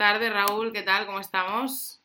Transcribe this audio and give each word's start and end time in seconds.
Buenas 0.00 0.14
tardes, 0.14 0.32
Raúl, 0.32 0.72
¿qué 0.72 0.80
tal? 0.80 1.04
¿Cómo 1.04 1.20
estamos? 1.20 2.00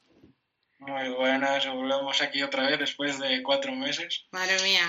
Muy 0.80 1.08
buenas, 1.12 1.66
volvemos 1.66 2.22
aquí 2.22 2.44
otra 2.44 2.68
vez 2.68 2.78
después 2.78 3.18
de 3.20 3.42
cuatro 3.42 3.72
meses. 3.72 4.26
Madre 4.32 4.62
mía, 4.64 4.84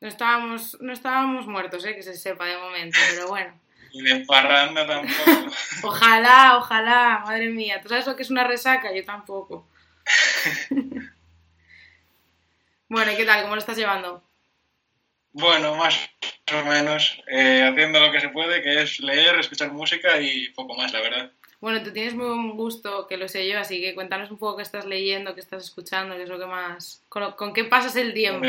no 0.00 0.08
estábamos, 0.08 0.78
no 0.80 0.94
estábamos 0.94 1.46
muertos, 1.46 1.84
¿eh? 1.84 1.94
que 1.94 2.02
se 2.02 2.14
sepa 2.14 2.46
de 2.46 2.56
momento, 2.56 2.98
pero 3.10 3.28
bueno. 3.28 3.60
Y 3.92 4.00
de 4.00 4.24
parranda 4.24 4.86
tampoco. 4.86 5.54
ojalá, 5.82 6.56
ojalá, 6.56 7.24
madre 7.26 7.50
mía. 7.50 7.82
¿Tú 7.82 7.90
sabes 7.90 8.06
lo 8.06 8.16
que 8.16 8.22
es 8.22 8.30
una 8.30 8.44
resaca? 8.44 8.90
Yo 8.90 9.04
tampoco. 9.04 9.68
bueno, 12.88 13.12
¿y 13.12 13.16
qué 13.16 13.26
tal? 13.26 13.42
¿Cómo 13.42 13.54
lo 13.54 13.60
estás 13.60 13.76
llevando? 13.76 14.24
Bueno, 15.32 15.74
más 15.74 16.08
o 16.54 16.64
menos, 16.64 17.22
eh, 17.26 17.68
haciendo 17.70 18.00
lo 18.00 18.10
que 18.10 18.20
se 18.20 18.30
puede, 18.30 18.62
que 18.62 18.80
es 18.80 18.98
leer, 19.00 19.38
escuchar 19.38 19.72
música 19.72 20.18
y 20.22 20.48
poco 20.52 20.74
más, 20.74 20.94
la 20.94 21.02
verdad. 21.02 21.30
Bueno, 21.60 21.82
tú 21.82 21.92
tienes 21.92 22.14
muy 22.14 22.26
buen 22.26 22.50
gusto, 22.56 23.06
que 23.06 23.16
lo 23.16 23.28
sé 23.28 23.48
yo, 23.48 23.58
así 23.58 23.80
que 23.80 23.94
cuéntanos 23.94 24.30
un 24.30 24.38
poco 24.38 24.56
qué 24.56 24.62
estás 24.62 24.84
leyendo, 24.84 25.34
qué 25.34 25.40
estás 25.40 25.64
escuchando, 25.64 26.16
qué 26.16 26.22
es 26.22 26.28
lo 26.28 26.38
que 26.38 26.46
más... 26.46 27.02
¿Con, 27.08 27.52
qué 27.54 27.64
pasas 27.64 27.96
el 27.96 28.12
tiempo? 28.12 28.46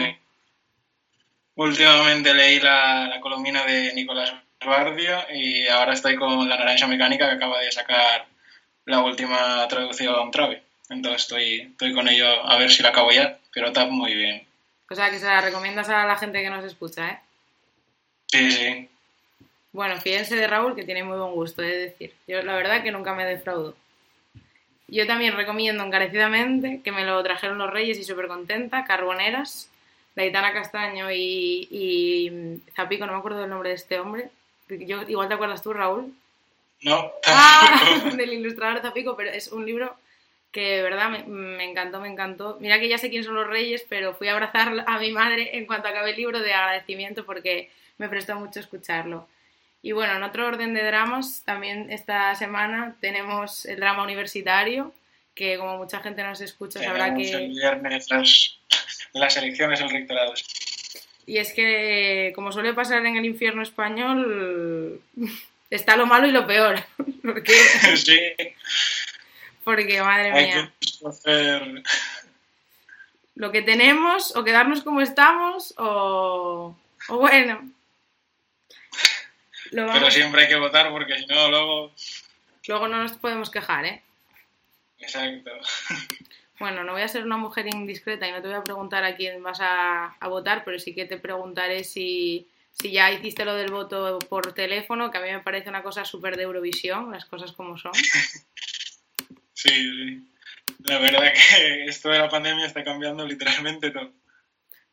Últimamente 1.56 2.34
leí 2.34 2.60
la, 2.60 3.08
la 3.08 3.20
columna 3.22 3.66
de 3.66 3.94
Nicolás 3.94 4.34
Guardia 4.64 5.28
y 5.34 5.68
ahora 5.68 5.94
estoy 5.94 6.16
con 6.16 6.48
La 6.48 6.58
Naranja 6.58 6.88
Mecánica 6.88 7.30
que 7.30 7.36
acaba 7.36 7.60
de 7.60 7.72
sacar 7.72 8.28
la 8.86 9.00
última 9.00 9.68
traducción 9.68 10.32
Travi. 10.32 10.58
Entonces 10.90 11.24
estoy, 11.24 11.62
estoy 11.72 11.94
con 11.94 12.08
ello 12.08 12.28
a 12.46 12.58
ver 12.58 12.72
si 12.72 12.82
la 12.82 12.90
acabo 12.90 13.12
ya, 13.12 13.38
pero 13.54 13.68
está 13.68 13.86
muy 13.86 14.16
bien. 14.16 14.48
O 14.90 14.96
sea, 14.96 15.12
que 15.12 15.20
se 15.20 15.26
la 15.26 15.42
recomiendas 15.42 15.90
a 15.90 16.06
la 16.06 16.18
gente 16.18 16.42
que 16.42 16.50
nos 16.50 16.64
escucha, 16.64 17.10
¿eh? 17.10 17.20
Sí, 18.28 18.52
sí. 18.52 18.90
Bueno, 19.78 20.02
fíjense 20.02 20.36
de 20.36 20.48
Raúl 20.48 20.74
que 20.76 20.86
tiene 20.86 21.04
muy 21.04 21.20
buen 21.20 21.34
gusto, 21.34 21.62
he 21.62 21.68
de 21.68 21.78
decir. 21.78 22.12
Yo 22.28 22.42
la 22.42 22.56
verdad 22.56 22.82
que 22.82 22.92
nunca 22.92 23.14
me 23.14 23.26
defraudo. 23.26 23.76
Yo 24.88 25.06
también 25.06 25.36
recomiendo 25.36 25.84
encarecidamente 25.84 26.82
que 26.84 26.92
me 26.92 27.06
lo 27.06 27.22
trajeron 27.22 27.60
los 27.60 27.70
Reyes 27.70 28.00
y 28.00 28.04
súper 28.04 28.28
contenta, 28.28 28.86
Carboneras, 28.86 29.70
de 30.16 30.24
Aitana 30.24 30.52
Castaño 30.52 31.12
y, 31.12 31.68
y 31.70 32.60
Zapico, 32.76 33.06
no 33.06 33.12
me 33.12 33.20
acuerdo 33.20 33.42
del 33.42 33.52
nombre 33.52 33.70
de 33.70 33.76
este 33.76 34.00
hombre. 34.00 34.32
Yo, 34.68 35.04
igual 35.08 35.28
te 35.28 35.36
acuerdas 35.36 35.62
tú, 35.62 35.74
Raúl. 35.74 36.12
No. 36.82 37.12
Ah, 37.28 38.10
del 38.18 38.34
ilustrador 38.34 38.82
Zapico, 38.82 39.16
pero 39.16 39.30
es 39.30 39.50
un 39.50 39.64
libro 39.64 39.96
que 40.52 40.78
de 40.78 40.82
verdad 40.82 41.12
me, 41.28 41.64
encantó, 41.64 42.02
me 42.02 42.08
encantó. 42.08 42.58
Mira 42.60 42.80
que 42.80 42.90
ya 42.90 42.98
sé 42.98 43.12
quién 43.12 43.24
son 43.24 43.36
los 43.36 43.46
reyes, 43.46 43.86
pero 43.88 44.16
fui 44.16 44.28
a 44.28 44.34
abrazar 44.34 44.74
a 44.88 44.98
mi 44.98 45.12
madre 45.12 45.56
en 45.56 45.68
cuanto 45.68 45.88
acabé 45.88 46.10
el 46.10 46.18
libro 46.18 46.40
de 46.40 46.52
agradecimiento 46.52 47.28
porque 47.28 47.70
me 48.00 48.10
prestó 48.10 48.40
mucho 48.40 48.60
escucharlo. 48.60 49.28
Y 49.82 49.92
bueno, 49.92 50.16
en 50.16 50.24
otro 50.24 50.48
orden 50.48 50.74
de 50.74 50.84
dramas, 50.84 51.44
también 51.46 51.92
esta 51.92 52.36
semana 52.36 52.96
tenemos 53.00 53.66
el 53.66 53.80
drama 53.80 54.04
universitario, 54.04 54.94
que 55.36 55.58
como 55.58 55.78
mucha 55.78 56.00
gente 56.00 56.24
nos 56.24 56.42
escucha 56.42 56.84
sabrá 56.84 57.14
que... 57.14 57.32
el 57.32 57.50
viernes 57.50 58.10
las, 58.10 58.60
las 59.14 59.38
elecciones 59.38 59.80
el 59.82 59.90
rectorado. 59.90 60.34
Y 61.28 61.38
es 61.38 61.54
que, 61.54 62.32
como 62.36 62.52
suele 62.52 62.74
pasar 62.74 63.06
en 63.06 63.18
el 63.18 63.26
infierno 63.26 63.62
español, 63.62 65.02
está 65.70 65.98
lo 65.98 66.06
malo 66.06 66.28
y 66.28 66.32
lo 66.32 66.48
peor. 66.48 66.80
Porque... 67.22 67.54
sí. 67.98 68.20
Porque, 69.64 70.02
madre 70.02 70.32
mía. 70.32 70.74
Lo 73.36 73.52
que 73.52 73.62
tenemos, 73.62 74.36
o 74.36 74.44
quedarnos 74.44 74.82
como 74.82 75.02
estamos, 75.02 75.74
o, 75.78 76.76
o 77.10 77.18
bueno. 77.18 77.67
Pero 79.72 80.12
siempre 80.12 80.44
hay 80.44 80.48
que 80.48 80.56
votar 80.56 80.90
porque 80.92 81.18
si 81.18 81.26
no, 81.26 81.50
luego. 81.50 81.94
Luego 82.68 82.88
no 82.88 83.04
nos 83.04 83.14
podemos 83.14 83.50
quejar, 83.50 83.86
¿eh? 83.86 84.02
Exacto. 85.00 85.52
Bueno, 86.60 86.84
no 86.84 86.94
voy 86.94 87.04
a 87.04 87.08
ser 87.08 87.24
una 87.24 87.38
mujer 87.38 87.68
indiscreta 87.68 88.28
y 88.28 88.32
no 88.32 88.42
te 88.42 88.48
voy 88.48 88.58
a 88.58 88.64
preguntar 88.64 89.04
a 89.04 89.16
quién 89.16 89.44
vas 89.44 89.60
a, 89.62 90.06
a 90.20 90.28
votar, 90.28 90.64
pero 90.66 90.80
sí 90.80 90.96
que 90.96 91.06
te 91.06 91.20
preguntaré 91.20 91.84
si, 91.84 92.48
si 92.72 92.92
ya 92.92 93.12
hiciste 93.12 93.46
lo 93.46 93.54
del 93.54 93.72
voto 93.72 94.18
por 94.28 94.54
teléfono, 94.54 95.12
que 95.12 95.18
a 95.18 95.22
mí 95.22 95.32
me 95.32 95.42
parece 95.42 95.70
una 95.70 95.84
cosa 95.84 96.04
súper 96.04 96.36
de 96.36 96.44
Eurovisión, 96.44 97.12
las 97.12 97.26
cosas 97.26 97.52
como 97.52 97.78
son. 97.78 97.92
Sí, 99.54 99.70
sí. 99.70 100.28
La 100.84 101.00
verdad 101.00 101.34
que 101.34 101.86
esto 101.86 102.10
de 102.10 102.20
la 102.20 102.30
pandemia 102.30 102.68
está 102.68 102.84
cambiando 102.84 103.26
literalmente 103.26 103.90
todo. 103.90 104.14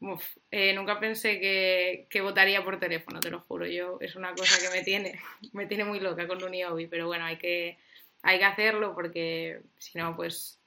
Uf, 0.01 0.23
eh, 0.51 0.73
nunca 0.75 1.01
pensé 1.01 1.41
que, 1.41 2.21
votaría 2.21 2.63
por 2.65 2.79
teléfono, 2.79 3.21
te 3.21 3.31
lo 3.31 3.41
juro. 3.41 3.67
Yo 3.67 3.99
es 4.01 4.17
una 4.17 4.35
cosa 4.35 4.61
que 4.61 4.77
me 4.77 4.83
tiene, 4.83 5.21
me 5.53 5.67
tiene 5.67 5.85
muy 5.85 6.01
loca 6.01 6.27
con 6.27 6.43
Uniobi, 6.43 6.87
pero 6.87 7.07
bueno, 7.07 7.25
hay 7.25 7.39
que, 7.39 7.79
hay 8.23 8.39
que 8.39 8.45
hacerlo 8.45 8.95
porque 8.95 9.61
si 9.79 9.99
no, 9.99 10.15
pues, 10.17 10.59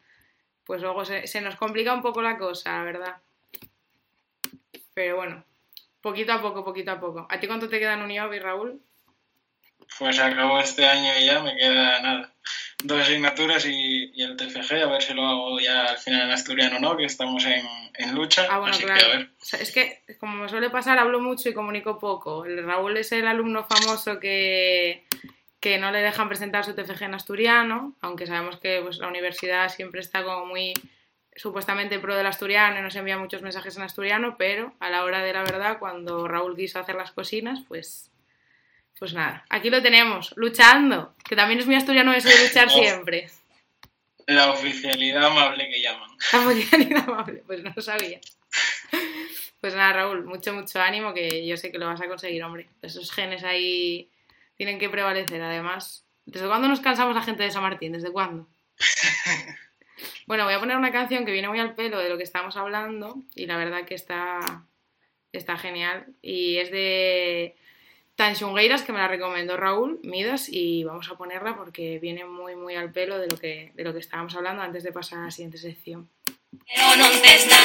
pues 0.64 0.82
luego 0.82 1.06
se, 1.06 1.28
se, 1.28 1.42
nos 1.42 1.56
complica 1.56 1.94
un 1.94 2.02
poco 2.02 2.22
la 2.22 2.38
cosa, 2.38 2.78
la 2.78 2.84
verdad. 2.84 3.18
Pero 4.94 5.18
bueno, 5.18 5.44
poquito 6.02 6.34
a 6.34 6.42
poco, 6.42 6.66
poquito 6.66 6.92
a 6.92 7.00
poco. 7.00 7.28
¿A 7.30 7.40
ti 7.40 7.48
cuánto 7.48 7.70
te 7.70 7.80
queda 7.80 7.94
en 7.94 8.02
Uniobi, 8.02 8.40
Raúl? 8.40 8.82
Pues 10.00 10.20
acabo 10.20 10.60
este 10.60 10.86
año 10.86 11.18
y 11.20 11.26
ya 11.26 11.42
me 11.42 11.56
queda 11.56 12.02
nada 12.02 12.34
dos 12.84 13.02
asignaturas 13.02 13.66
y, 13.66 13.87
y, 14.18 14.24
el 14.24 14.36
TFG, 14.36 14.84
a 14.84 14.88
ver 14.88 15.02
si 15.02 15.14
lo 15.14 15.26
hago 15.26 15.60
ya 15.60 15.86
al 15.86 15.98
final 15.98 16.24
en 16.24 16.32
asturiano 16.32 16.78
o 16.78 16.80
no, 16.80 16.98
que 16.98 17.06
estamos 17.06 17.46
en, 17.46 17.66
en 17.94 18.16
lucha. 18.16 18.48
Ah, 18.50 18.60
bueno, 18.60 18.74
así 18.74 18.84
claro. 18.84 19.00
que 19.00 19.06
a 19.06 19.18
ver. 19.18 19.30
O 19.42 19.46
sea, 19.46 19.60
es 19.60 19.72
que, 19.72 20.04
como 20.20 20.36
me 20.36 20.50
suele 20.50 20.70
pasar, 20.70 20.98
hablo 20.98 21.20
mucho 21.20 21.50
y 21.50 21.54
comunico 21.54 22.00
poco. 22.00 22.46
El 22.46 22.64
Raúl 22.64 22.98
es 22.98 23.12
el 23.12 23.28
alumno 23.28 23.64
famoso 23.64 24.20
que, 24.20 25.06
que 25.60 25.78
no 25.78 25.92
le 25.92 26.00
dejan 26.00 26.28
presentar 26.28 26.66
su 26.66 26.74
TFG 26.74 27.04
en 27.04 27.14
asturiano, 27.14 27.96
aunque 28.02 28.28
sabemos 28.28 28.58
que 28.58 28.80
pues, 28.82 28.98
la 28.98 29.08
universidad 29.08 29.70
siempre 29.70 30.02
está 30.02 30.24
como 30.24 30.46
muy 30.46 30.74
supuestamente 31.36 32.00
pro 32.00 32.16
del 32.16 32.26
asturiano 32.26 32.80
y 32.80 32.82
nos 32.82 32.96
envía 32.96 33.18
muchos 33.18 33.44
mensajes 33.44 33.78
en 33.78 33.84
asturiano, 33.84 34.36
pero 34.38 34.74
a 34.80 34.90
la 34.90 35.04
hora 35.04 35.22
de 35.22 35.34
la 35.34 35.44
verdad, 35.44 35.78
cuando 35.78 36.28
Raúl 36.28 36.56
quiso 36.56 36.80
hacer 36.80 36.96
las 36.96 37.12
cocinas, 37.12 37.62
pues 37.68 38.12
pues 39.00 39.14
nada, 39.14 39.46
aquí 39.50 39.70
lo 39.70 39.82
tenemos, 39.82 40.34
luchando, 40.38 41.14
que 41.24 41.36
también 41.36 41.60
es 41.60 41.68
muy 41.68 41.76
asturiano 41.76 42.14
eso 42.14 42.30
de 42.30 42.48
luchar 42.48 42.70
siempre. 42.72 43.30
La 44.28 44.52
oficialidad 44.52 45.26
amable 45.26 45.70
que 45.70 45.82
llaman. 45.82 46.10
La 46.34 46.48
oficialidad 46.48 47.10
amable, 47.10 47.44
pues 47.48 47.64
no 47.64 47.72
lo 47.76 47.82
sabía. 47.82 48.20
Pues 49.62 49.74
nada, 49.74 49.94
Raúl, 49.94 50.26
mucho, 50.26 50.54
mucho 50.54 50.82
ánimo, 50.82 51.14
que 51.14 51.48
yo 51.48 51.58
sé 51.58 51.72
que 51.72 51.80
lo 51.80 51.88
vas 51.88 52.02
a 52.02 52.08
conseguir, 52.08 52.44
hombre. 52.44 52.70
Esos 52.82 53.12
genes 53.12 53.44
ahí 53.44 54.12
tienen 54.56 54.80
que 54.80 54.90
prevalecer, 54.90 55.42
además. 55.42 56.06
¿Desde 56.26 56.48
cuándo 56.48 56.68
nos 56.68 56.82
cansamos 56.82 57.16
la 57.16 57.22
gente 57.22 57.44
de 57.44 57.52
San 57.52 57.64
Martín? 57.64 57.94
¿Desde 57.94 58.12
cuándo? 58.12 58.48
bueno, 60.28 60.44
voy 60.44 60.54
a 60.54 60.60
poner 60.60 60.76
una 60.76 60.92
canción 60.92 61.26
que 61.26 61.32
viene 61.32 61.48
muy 61.48 61.60
al 61.60 61.74
pelo 61.74 61.98
de 62.00 62.10
lo 62.10 62.18
que 62.18 62.24
estamos 62.24 62.58
hablando 62.58 63.24
y 63.34 63.46
la 63.46 63.56
verdad 63.56 63.86
que 63.86 63.96
está, 63.96 64.66
está 65.32 65.58
genial. 65.58 66.08
Y 66.22 66.58
es 66.58 66.70
de 66.70 67.56
Tan 68.18 68.36
Xungueiras, 68.36 68.82
que 68.82 68.92
me 68.92 68.98
la 68.98 69.08
recomendó 69.08 69.58
Raúl 69.58 70.00
Midas, 70.02 70.50
y 70.50 70.84
vamos 70.84 71.08
a 71.12 71.16
ponerla 71.16 71.56
porque 71.56 72.00
viene 72.00 72.26
muy, 72.26 72.56
muy 72.56 72.74
al 72.74 72.92
pelo 72.92 73.20
de 73.20 73.28
lo 73.28 73.38
que, 73.38 73.72
de 73.76 73.84
lo 73.84 73.94
que 73.94 74.00
estábamos 74.00 74.36
hablando 74.36 74.64
antes 74.64 74.84
de 74.84 74.92
pasar 74.92 75.20
a 75.20 75.26
la 75.26 75.32
siguiente 75.32 75.60
sección. 75.60 76.10
Pero 76.66 76.96
non 76.98 77.14
tes 77.22 77.46
na, 77.46 77.62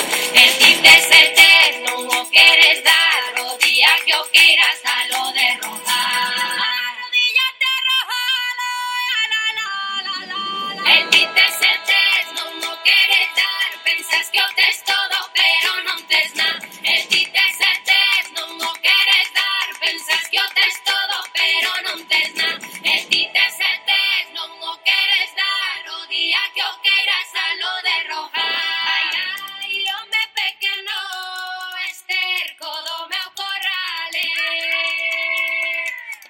tip 0.61 0.79
de 0.85 0.97
certez 1.09 1.73
non 1.87 2.05
o 2.05 2.21
queres 2.29 2.79
dar 2.85 3.23
O 3.41 3.57
día 3.65 3.93
que 4.05 4.13
o 4.13 4.23
queiras 4.35 4.79
dalo 4.85 5.23
de 5.33 5.47
rojar 5.63 6.33
Arrodíllate, 6.91 7.73
rojalo, 7.89 8.73
la, 9.09 9.25
la, 9.33 9.45
la, 9.59 9.71
la, 10.07 10.17
la. 10.29 10.43
El 10.99 11.05
de 11.15 11.49
certez 11.63 12.25
non 12.37 12.53
o 12.61 12.73
queres 12.85 13.29
dar 13.39 13.71
Pensas 13.87 14.27
que 14.35 14.41
o 14.43 14.49
tes 14.59 14.77
todo, 14.85 15.19
pero 15.33 15.71
non 15.89 15.99
tes 16.11 16.29
na 16.37 16.51
El 16.83 17.03
tip 17.09 17.22
Pensas 20.33 20.41
que 20.41 20.41
o 20.41 20.49
tes 20.55 20.77
todo, 20.85 21.17
pero 21.37 21.71
non 21.85 22.01
tes 22.09 22.33
na 22.41 22.57
El 22.89 23.03
tip 23.13 23.29
de 23.37 23.47
certez 23.53 24.25
non 24.33 24.49
o 24.49 24.73
queres 24.81 25.31
dar. 25.37 25.83
O 25.93 26.09
día 26.09 26.41
que 26.57 26.63
o 26.65 26.73
queiras 26.81 27.29
dalo 27.37 27.73
de 27.85 27.97
rojar 28.09 28.49
Ai, 28.97 29.09
ai, 29.13 29.77
home 29.93 30.23
pequeno 30.33 30.99
Esterco 31.85 32.65
do 32.65 32.97
meu 33.13 33.29
corrale 33.37 34.33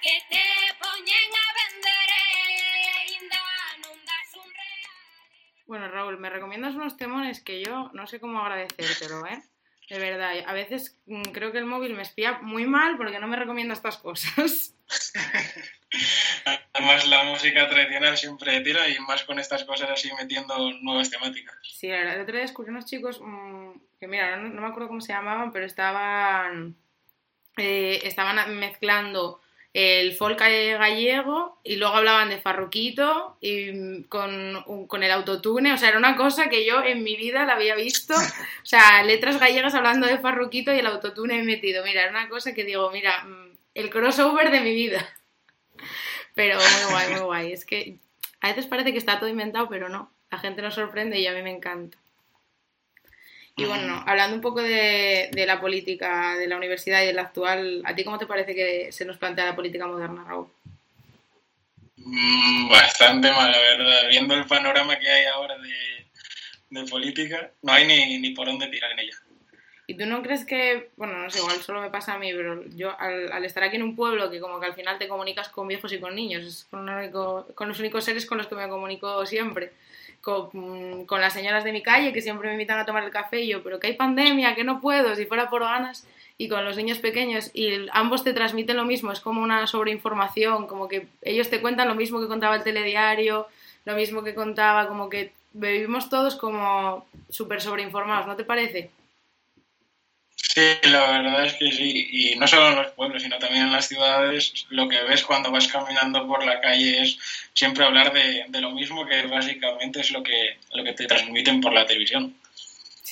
Que 0.03 0.15
te 0.27 0.47
poñen 0.83 1.29
a 1.31 1.47
vender 1.63 2.09
Ainda 3.07 3.43
non 3.87 3.95
das 4.03 4.29
un 4.35 4.49
real. 4.51 4.99
Bueno, 5.63 5.87
Raúl, 5.87 6.19
me 6.19 6.27
recomiendas 6.27 6.75
unos 6.75 6.99
temones 6.99 7.39
que 7.39 7.63
yo 7.63 7.87
no 7.95 8.03
sé 8.07 8.19
cómo 8.19 8.43
agradecértelo, 8.43 9.23
¿eh? 9.31 9.39
De 9.93 9.99
verdad, 9.99 10.31
a 10.47 10.53
veces 10.53 10.99
mm, 11.05 11.21
creo 11.33 11.51
que 11.51 11.59
el 11.59 11.65
móvil 11.65 11.93
me 11.93 12.01
espía 12.01 12.39
muy 12.41 12.65
mal 12.65 12.97
porque 12.97 13.19
no 13.19 13.27
me 13.27 13.35
recomienda 13.35 13.75
estas 13.75 13.97
cosas. 13.97 14.73
Además, 16.73 17.07
la 17.07 17.23
música 17.25 17.69
tradicional 17.69 18.17
siempre 18.17 18.59
tira 18.61 18.89
y 18.89 18.97
más 18.97 19.23
con 19.23 19.37
estas 19.37 19.63
cosas 19.65 19.91
así 19.91 20.09
metiendo 20.19 20.71
nuevas 20.81 21.11
temáticas. 21.11 21.55
Sí, 21.61 21.89
la 21.89 21.97
verdad, 21.97 22.15
el 22.15 22.21
otro 22.21 22.33
día 22.33 22.41
descubrí 22.41 22.71
unos 22.71 22.85
chicos 22.85 23.21
mmm, 23.21 23.73
que, 23.99 24.07
mira, 24.07 24.35
no, 24.35 24.49
no, 24.49 24.61
me 24.61 24.67
acuerdo 24.67 24.87
cómo 24.87 24.99
se 24.99 25.13
llamaban, 25.13 25.51
pero 25.51 25.67
estaban, 25.67 26.75
eh, 27.57 27.99
estaban 28.03 28.57
mezclando 28.57 29.42
el 29.73 30.13
folk 30.13 30.37
gallego 30.37 31.59
y 31.63 31.77
luego 31.77 31.95
hablaban 31.95 32.29
de 32.29 32.37
Farruquito 32.37 33.37
y 33.41 34.03
con, 34.03 34.63
con 34.87 35.01
el 35.01 35.11
autotune, 35.11 35.73
o 35.73 35.77
sea, 35.77 35.89
era 35.89 35.97
una 35.97 36.15
cosa 36.15 36.47
que 36.47 36.63
yo 36.63 36.83
en 36.83 37.03
mi 37.03 37.15
vida 37.15 37.45
la 37.45 37.53
había 37.53 37.75
visto, 37.75 38.13
o 38.13 38.65
sea, 38.65 39.01
letras 39.03 39.39
gallegas 39.39 39.73
hablando 39.73 40.05
de 40.05 40.19
Farruquito 40.19 40.71
y 40.71 40.77
el 40.77 40.85
autotune 40.85 41.41
metido, 41.43 41.83
mira, 41.83 42.03
era 42.03 42.11
una 42.11 42.29
cosa 42.29 42.53
que 42.53 42.63
digo, 42.63 42.91
mira, 42.91 43.23
mm, 43.23 43.57
el 43.73 43.89
crossover 43.89 44.51
de 44.51 44.61
mi 44.61 44.75
vida. 44.75 45.07
Pero 46.35 46.57
muy 46.57 46.91
guay, 46.91 47.13
muy 47.13 47.21
guay, 47.21 47.53
es 47.53 47.65
que 47.65 47.97
a 48.41 48.49
veces 48.49 48.67
parece 48.67 48.91
que 48.91 48.97
está 48.97 49.19
todo 49.19 49.29
inventado, 49.29 49.69
pero 49.69 49.89
no, 49.89 50.11
la 50.31 50.37
gente 50.37 50.61
nos 50.61 50.75
sorprende 50.75 51.19
y 51.19 51.27
a 51.27 51.33
mí 51.33 51.41
me 51.41 51.51
encanta. 51.51 51.97
Y 53.55 53.65
bueno, 53.65 54.03
hablando 54.07 54.35
un 54.35 54.41
poco 54.41 54.61
de, 54.61 55.29
de 55.31 55.45
la 55.45 55.61
política 55.61 56.35
de 56.37 56.47
la 56.47 56.57
universidad 56.57 57.03
y 57.03 57.07
de 57.07 57.13
la 57.13 57.23
actual, 57.23 57.83
¿a 57.85 57.95
ti 57.95 58.03
cómo 58.03 58.17
te 58.17 58.25
parece 58.25 58.55
que 58.55 58.91
se 58.91 59.05
nos 59.05 59.17
plantea 59.17 59.45
la 59.45 59.55
política 59.55 59.85
moderna, 59.87 60.23
Raúl? 60.27 60.47
Mm, 61.97 62.69
Bastante 62.69 63.31
mal, 63.31 63.51
la 63.51 63.59
verdad. 63.59 64.09
Viendo 64.09 64.35
el 64.35 64.45
panorama 64.45 64.99
que 64.99 65.09
hay 65.09 65.25
ahora 65.25 65.57
de, 65.59 66.07
de 66.69 66.87
política, 66.89 67.51
no 67.61 67.73
hay 67.73 67.85
ni, 67.87 68.19
ni 68.19 68.31
por 68.31 68.47
dónde 68.47 68.67
tirar 68.67 68.91
en 68.91 68.99
ella. 68.99 69.17
¿Y 69.85 69.97
tú 69.97 70.05
no 70.05 70.23
crees 70.23 70.45
que, 70.45 70.91
bueno, 70.95 71.17
no 71.17 71.29
sé, 71.29 71.39
igual 71.39 71.61
solo 71.61 71.81
me 71.81 71.89
pasa 71.89 72.13
a 72.13 72.17
mí, 72.19 72.31
pero 72.31 72.63
yo 72.69 72.97
al, 72.99 73.31
al 73.31 73.43
estar 73.43 73.63
aquí 73.63 73.75
en 73.75 73.83
un 73.83 73.95
pueblo 73.97 74.31
que 74.31 74.39
como 74.39 74.59
que 74.59 74.67
al 74.67 74.75
final 74.75 74.97
te 74.97 75.09
comunicas 75.09 75.49
con 75.49 75.67
viejos 75.67 75.91
y 75.91 75.99
con 75.99 76.15
niños, 76.15 76.43
es 76.45 76.65
con, 76.71 76.87
único- 76.87 77.47
con 77.53 77.67
los 77.67 77.79
únicos 77.79 78.05
seres 78.05 78.25
con 78.25 78.37
los 78.37 78.47
que 78.47 78.55
me 78.55 78.69
comunico 78.69 79.25
siempre, 79.25 79.73
con, 80.23 81.05
las 81.19 81.33
señoras 81.33 81.65
de 81.65 81.73
mi 81.73 81.83
calle 81.83 82.13
que 82.13 82.21
siempre 82.21 82.47
me 82.47 82.53
invitan 82.53 82.79
a 82.79 82.85
tomar 82.85 83.03
el 83.03 83.11
café 83.11 83.41
y 83.41 83.49
yo, 83.49 83.61
pero 83.61 83.79
que 83.79 83.87
hay 83.87 83.93
pandemia, 83.93 84.55
que 84.55 84.63
no 84.63 84.79
puedo, 84.79 85.13
si 85.15 85.25
fuera 85.25 85.49
por 85.49 85.63
ganas, 85.63 86.07
y 86.37 86.47
con 86.47 86.63
los 86.63 86.77
niños 86.77 86.99
pequeños 86.99 87.51
y 87.53 87.87
ambos 87.91 88.23
te 88.23 88.33
transmiten 88.33 88.77
lo 88.77 88.85
mismo, 88.85 89.11
es 89.11 89.19
como 89.19 89.43
una 89.43 89.67
sobreinformación, 89.67 90.67
como 90.67 90.87
que 90.87 91.07
ellos 91.21 91.49
te 91.49 91.59
cuentan 91.59 91.89
lo 91.89 91.95
mismo 91.95 92.21
que 92.21 92.27
contaba 92.27 92.55
el 92.55 92.63
telediario, 92.63 93.47
lo 93.83 93.95
mismo 93.95 94.23
que 94.23 94.33
contaba, 94.33 94.87
como 94.87 95.09
que 95.09 95.33
vivimos 95.51 96.09
todos 96.09 96.35
como 96.35 97.05
súper 97.29 97.59
sobreinformados, 97.61 98.25
¿no 98.25 98.37
te 98.37 98.45
parece? 98.45 98.91
Sí, 100.35 100.61
la 100.83 101.11
verdad 101.11 101.45
es 101.45 101.53
que 101.53 101.71
sí. 101.71 102.07
Y 102.11 102.35
no 102.35 102.47
solo 102.47 102.69
en 102.69 102.75
los 102.75 102.91
pueblos, 102.91 103.23
sino 103.23 103.39
también 103.39 103.65
en 103.65 103.71
las 103.71 103.87
ciudades, 103.87 104.65
lo 104.69 104.87
que 104.87 105.01
ves 105.03 105.23
cuando 105.23 105.51
vas 105.51 105.67
caminando 105.67 106.27
por 106.27 106.45
la 106.45 106.61
calle 106.61 107.01
es 107.01 107.17
siempre 107.53 107.85
hablar 107.85 108.13
de, 108.13 108.45
de 108.47 108.61
lo 108.61 108.71
mismo 108.71 109.05
que 109.05 109.25
básicamente 109.27 110.01
es 110.01 110.11
lo 110.11 110.21
que, 110.21 110.57
lo 110.73 110.83
que 110.83 110.93
te 110.93 111.07
transmiten 111.07 111.61
por 111.61 111.73
la 111.73 111.85
televisión. 111.85 112.35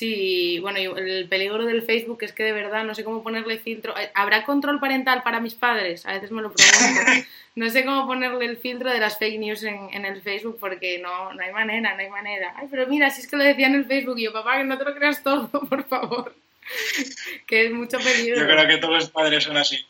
Sí, 0.02 0.58
bueno, 0.60 0.80
y 0.80 0.86
el 0.86 1.28
peligro 1.28 1.66
del 1.66 1.84
Facebook 1.84 2.20
es 2.22 2.34
que 2.34 2.44
de 2.44 2.54
verdad 2.54 2.84
no 2.86 2.96
sé 2.96 3.04
cómo 3.04 3.22
ponerle 3.22 3.60
filtro. 3.60 3.94
¿Habrá 4.16 4.46
control 4.46 4.80
parental 4.80 5.22
para 5.22 5.40
mis 5.40 5.54
padres? 5.54 6.06
A 6.06 6.14
veces 6.14 6.32
me 6.32 6.42
lo 6.42 6.52
pregunto. 6.52 7.02
No 7.54 7.70
sé 7.70 7.84
cómo 7.84 8.08
ponerle 8.08 8.46
el 8.46 8.56
filtro 8.56 8.90
de 8.90 9.00
las 9.02 9.20
fake 9.20 9.38
news 9.38 9.62
en, 9.64 9.90
en 9.92 10.06
el 10.06 10.22
Facebook 10.22 10.58
porque 10.58 11.00
no, 11.00 11.34
no 11.34 11.44
hay 11.44 11.52
manera, 11.52 11.94
no 11.94 12.00
hay 12.00 12.10
manera. 12.10 12.54
Ay, 12.56 12.70
pero 12.72 12.88
mira, 12.88 13.10
si 13.10 13.20
es 13.20 13.28
que 13.28 13.36
lo 13.36 13.44
decía 13.44 13.68
en 13.68 13.76
el 13.76 13.86
Facebook 13.86 14.18
y 14.18 14.24
yo, 14.24 14.32
papá, 14.32 14.58
que 14.58 14.64
no 14.64 14.78
te 14.78 14.86
lo 14.86 14.96
creas 14.96 15.22
todo, 15.22 15.50
por 15.70 15.84
favor. 15.84 16.34
que 17.48 17.66
es 17.66 17.72
mucho 17.72 18.00
peligro. 18.00 18.40
Yo 18.40 18.48
creo 18.48 18.68
que 18.68 18.78
todos 18.78 18.96
los 18.96 19.10
padres 19.10 19.44
son 19.44 19.58
así. 19.58 19.86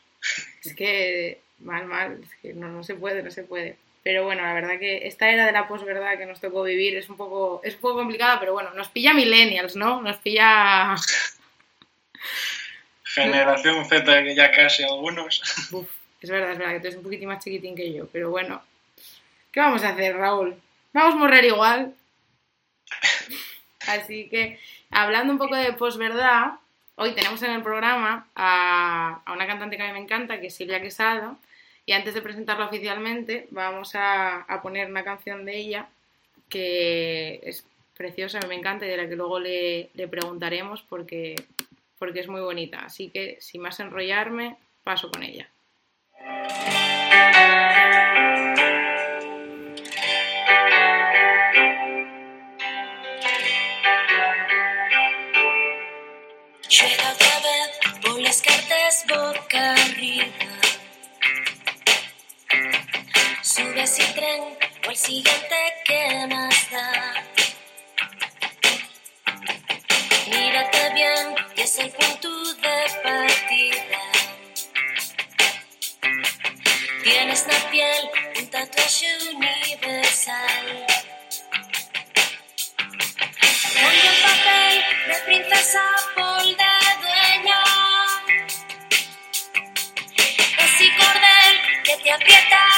Es 0.63 0.73
que 0.75 1.39
mal, 1.59 1.85
mal, 1.85 2.19
es 2.23 2.33
que 2.41 2.53
no, 2.53 2.67
no 2.67 2.83
se 2.83 2.95
puede, 2.95 3.23
no 3.23 3.31
se 3.31 3.43
puede. 3.43 3.77
Pero 4.03 4.23
bueno, 4.23 4.41
la 4.41 4.53
verdad 4.53 4.79
que 4.79 5.07
esta 5.07 5.29
era 5.29 5.45
de 5.45 5.51
la 5.51 5.67
posverdad 5.67 6.17
que 6.17 6.25
nos 6.25 6.41
tocó 6.41 6.63
vivir 6.63 6.97
es 6.97 7.07
un 7.09 7.17
poco, 7.17 7.61
es 7.63 7.75
un 7.75 7.81
poco 7.81 7.97
complicada, 7.97 8.39
pero 8.39 8.53
bueno, 8.53 8.71
nos 8.73 8.89
pilla 8.89 9.13
millennials, 9.13 9.75
¿no? 9.75 10.01
Nos 10.01 10.17
pilla... 10.17 10.95
Generación 13.03 13.85
Z, 13.85 14.23
que 14.23 14.35
ya 14.35 14.51
casi 14.51 14.83
algunos. 14.83 15.41
Uf, 15.71 15.87
es 16.21 16.29
verdad, 16.29 16.53
es 16.53 16.57
verdad 16.57 16.73
que 16.73 16.79
tú 16.79 16.87
eres 16.87 16.97
un 16.97 17.03
poquitín 17.03 17.27
más 17.27 17.43
chiquitín 17.43 17.75
que 17.75 17.93
yo, 17.93 18.07
pero 18.07 18.29
bueno. 18.29 18.63
¿Qué 19.51 19.59
vamos 19.59 19.83
a 19.83 19.89
hacer, 19.89 20.15
Raúl? 20.15 20.55
Vamos 20.93 21.15
a 21.15 21.17
morrer 21.17 21.45
igual. 21.45 21.93
Así 23.87 24.29
que, 24.29 24.59
hablando 24.89 25.33
un 25.33 25.39
poco 25.39 25.55
de 25.55 25.73
posverdad, 25.73 26.53
hoy 26.95 27.13
tenemos 27.13 27.41
en 27.43 27.51
el 27.51 27.63
programa 27.63 28.27
a, 28.35 29.21
a 29.25 29.33
una 29.33 29.47
cantante 29.47 29.77
que 29.77 29.83
a 29.83 29.87
mí 29.87 29.93
me 29.93 29.99
encanta, 29.99 30.39
que 30.39 30.47
es 30.47 30.55
Silvia 30.55 30.81
Quesado, 30.81 31.37
y 31.85 31.93
antes 31.93 32.13
de 32.13 32.21
presentarla 32.21 32.65
oficialmente, 32.65 33.47
vamos 33.51 33.95
a, 33.95 34.41
a 34.41 34.61
poner 34.61 34.89
una 34.89 35.03
canción 35.03 35.45
de 35.45 35.57
ella 35.57 35.87
que 36.49 37.39
es 37.43 37.65
preciosa, 37.95 38.39
me 38.47 38.55
encanta 38.55 38.85
y 38.85 38.89
de 38.89 38.97
la 38.97 39.07
que 39.07 39.15
luego 39.15 39.39
le, 39.39 39.89
le 39.93 40.07
preguntaremos 40.07 40.81
porque, 40.81 41.35
porque 41.97 42.19
es 42.19 42.27
muy 42.27 42.41
bonita. 42.41 42.79
Así 42.79 43.09
que, 43.09 43.37
sin 43.39 43.61
más 43.61 43.79
enrollarme, 43.79 44.57
paso 44.83 45.11
con 45.11 45.23
ella. 45.23 45.47
Boca 59.07 59.73
arriba. 59.73 60.25
Sube 63.41 63.87
sin 63.87 64.13
tren 64.13 64.41
o 64.87 64.91
el 64.91 64.97
siguiente 64.97 65.55
que 65.85 66.27
más 66.27 66.71
da. 66.71 67.13
Mírate 70.27 70.93
bien, 70.93 71.35
que 71.55 71.63
es 71.63 71.77
el 71.79 71.91
punto 71.91 72.53
de 72.55 72.77
partida. 73.03 74.03
Tienes 77.03 77.47
la 77.47 77.71
piel 77.71 78.09
un 78.39 78.47
tatuaje 78.47 79.07
universal. 79.35 80.85
Un 83.83 84.21
papel 84.23 84.83
de 85.07 85.15
princesa 85.25 85.81
aprieta 92.13 92.70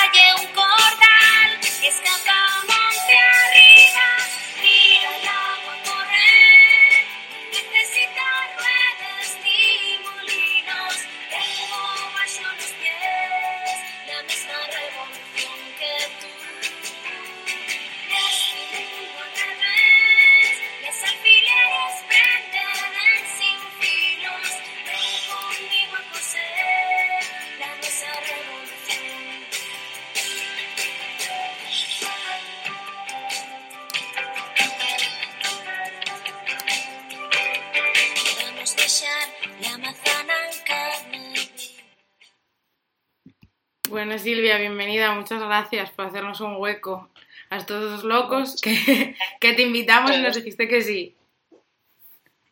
Bueno, 43.94 44.18
Silvia, 44.18 44.58
bienvenida. 44.58 45.12
Muchas 45.12 45.40
gracias 45.40 45.92
por 45.92 46.08
hacernos 46.08 46.42
un 46.42 46.56
hueco 46.56 47.12
a 47.52 47.58
estos 47.58 47.80
dos 47.80 48.04
locos 48.04 48.60
que, 48.60 49.16
que 49.40 49.54
te 49.54 49.62
invitamos 49.62 50.10
y 50.10 50.18
nos 50.20 50.36
dijiste 50.36 50.68
que 50.68 50.82
sí. 50.82 51.16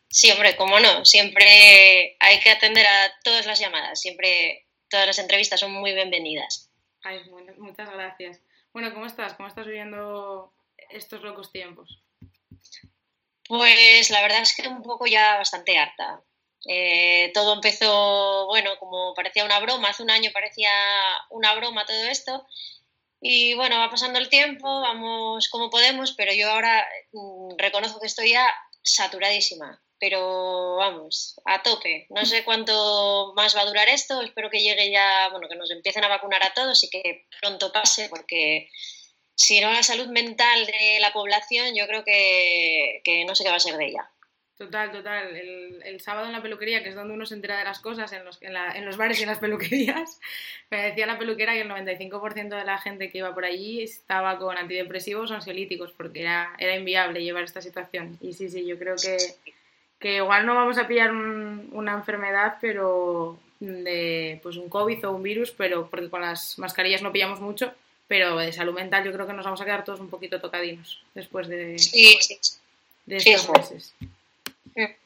Sí, 0.06 0.30
hombre, 0.30 0.54
cómo 0.54 0.78
no. 0.78 1.04
Siempre 1.04 2.16
hay 2.20 2.38
que 2.38 2.50
atender 2.52 2.86
a 2.86 3.12
todas 3.24 3.44
las 3.46 3.58
llamadas. 3.58 4.00
Siempre 4.00 4.68
todas 4.88 5.04
las 5.04 5.18
entrevistas 5.18 5.58
son 5.58 5.72
muy 5.72 5.92
bienvenidas. 5.92 6.70
Ay, 7.02 7.28
bueno, 7.28 7.52
muchas 7.58 7.90
gracias. 7.90 8.40
Bueno, 8.72 8.94
¿cómo 8.94 9.06
estás? 9.06 9.34
¿Cómo 9.34 9.48
estás 9.48 9.66
viviendo 9.66 10.52
estos 10.90 11.22
locos 11.22 11.50
tiempos? 11.50 12.04
Pues 13.48 14.10
la 14.10 14.22
verdad 14.22 14.42
es 14.42 14.54
que 14.54 14.68
un 14.68 14.84
poco 14.84 15.06
ya 15.06 15.38
bastante 15.38 15.76
harta. 15.76 16.22
Eh, 16.66 17.30
todo 17.34 17.54
empezó, 17.54 18.46
bueno, 18.46 18.70
como 18.78 19.14
parecía 19.14 19.44
una 19.44 19.58
broma, 19.60 19.90
hace 19.90 20.02
un 20.02 20.10
año 20.10 20.30
parecía 20.32 20.70
una 21.30 21.54
broma 21.54 21.84
todo 21.86 22.04
esto. 22.04 22.46
Y 23.20 23.54
bueno, 23.54 23.78
va 23.78 23.90
pasando 23.90 24.18
el 24.18 24.28
tiempo, 24.28 24.80
vamos 24.80 25.48
como 25.48 25.70
podemos, 25.70 26.12
pero 26.12 26.32
yo 26.32 26.50
ahora 26.50 26.86
mm, 27.12 27.56
reconozco 27.56 28.00
que 28.00 28.06
estoy 28.06 28.30
ya 28.30 28.52
saturadísima. 28.82 29.80
Pero 29.98 30.76
vamos, 30.76 31.40
a 31.44 31.62
tope. 31.62 32.06
No 32.10 32.26
sé 32.26 32.44
cuánto 32.44 33.32
más 33.36 33.56
va 33.56 33.60
a 33.60 33.66
durar 33.66 33.88
esto. 33.88 34.20
Espero 34.20 34.50
que 34.50 34.60
llegue 34.60 34.90
ya, 34.90 35.28
bueno, 35.30 35.48
que 35.48 35.54
nos 35.54 35.70
empiecen 35.70 36.02
a 36.04 36.08
vacunar 36.08 36.42
a 36.44 36.52
todos 36.54 36.82
y 36.82 36.90
que 36.90 37.26
pronto 37.40 37.70
pase, 37.70 38.08
porque 38.08 38.68
si 39.36 39.60
no 39.60 39.72
la 39.72 39.82
salud 39.84 40.08
mental 40.08 40.66
de 40.66 40.98
la 41.00 41.12
población, 41.12 41.74
yo 41.76 41.86
creo 41.86 42.04
que, 42.04 43.00
que 43.04 43.24
no 43.24 43.36
sé 43.36 43.44
qué 43.44 43.50
va 43.50 43.56
a 43.56 43.60
ser 43.60 43.76
de 43.76 43.86
ella. 43.86 44.11
Total, 44.64 44.92
total. 44.92 45.34
El, 45.36 45.82
el 45.84 46.00
sábado 46.00 46.26
en 46.26 46.32
la 46.32 46.40
peluquería, 46.40 46.82
que 46.84 46.90
es 46.90 46.94
donde 46.94 47.14
uno 47.14 47.26
se 47.26 47.34
entera 47.34 47.58
de 47.58 47.64
las 47.64 47.80
cosas, 47.80 48.12
en 48.12 48.24
los, 48.24 48.40
en, 48.42 48.52
la- 48.52 48.70
en 48.72 48.84
los 48.84 48.96
bares 48.96 49.18
y 49.18 49.22
en 49.22 49.28
las 49.28 49.38
peluquerías, 49.40 50.20
me 50.70 50.82
decía 50.82 51.04
la 51.06 51.18
peluquera 51.18 51.52
que 51.54 51.62
el 51.62 51.68
95% 51.70 52.56
de 52.56 52.64
la 52.64 52.78
gente 52.78 53.10
que 53.10 53.18
iba 53.18 53.34
por 53.34 53.44
allí 53.44 53.82
estaba 53.82 54.38
con 54.38 54.56
antidepresivos 54.56 55.30
o 55.30 55.34
ansiolíticos, 55.34 55.90
porque 55.92 56.20
era, 56.20 56.54
era 56.58 56.76
inviable 56.76 57.24
llevar 57.24 57.42
esta 57.42 57.60
situación. 57.60 58.16
Y 58.20 58.34
sí, 58.34 58.48
sí, 58.48 58.64
yo 58.64 58.78
creo 58.78 58.94
que, 58.94 59.16
que 59.98 60.16
igual 60.16 60.46
no 60.46 60.54
vamos 60.54 60.78
a 60.78 60.86
pillar 60.86 61.10
un- 61.10 61.68
una 61.72 61.94
enfermedad, 61.94 62.58
pero 62.60 63.38
de 63.58 64.38
pues 64.44 64.56
un 64.56 64.68
COVID 64.68 65.06
o 65.08 65.12
un 65.12 65.22
virus, 65.24 65.50
pero 65.50 65.88
porque 65.90 66.08
con 66.08 66.20
las 66.20 66.56
mascarillas 66.58 67.02
no 67.02 67.10
pillamos 67.12 67.40
mucho, 67.40 67.72
pero 68.06 68.36
de 68.36 68.52
salud 68.52 68.74
mental 68.74 69.02
yo 69.04 69.12
creo 69.12 69.26
que 69.26 69.32
nos 69.32 69.44
vamos 69.44 69.60
a 69.60 69.64
quedar 69.64 69.84
todos 69.84 69.98
un 70.00 70.08
poquito 70.10 70.40
tocadinos 70.40 71.02
después 71.14 71.48
de, 71.48 71.78
Sí, 71.78 72.16
sí. 72.20 72.38
de 73.06 73.18
Sí, 73.20 73.30
estos 73.30 73.46
jo. 73.46 73.52
meses. 73.54 73.94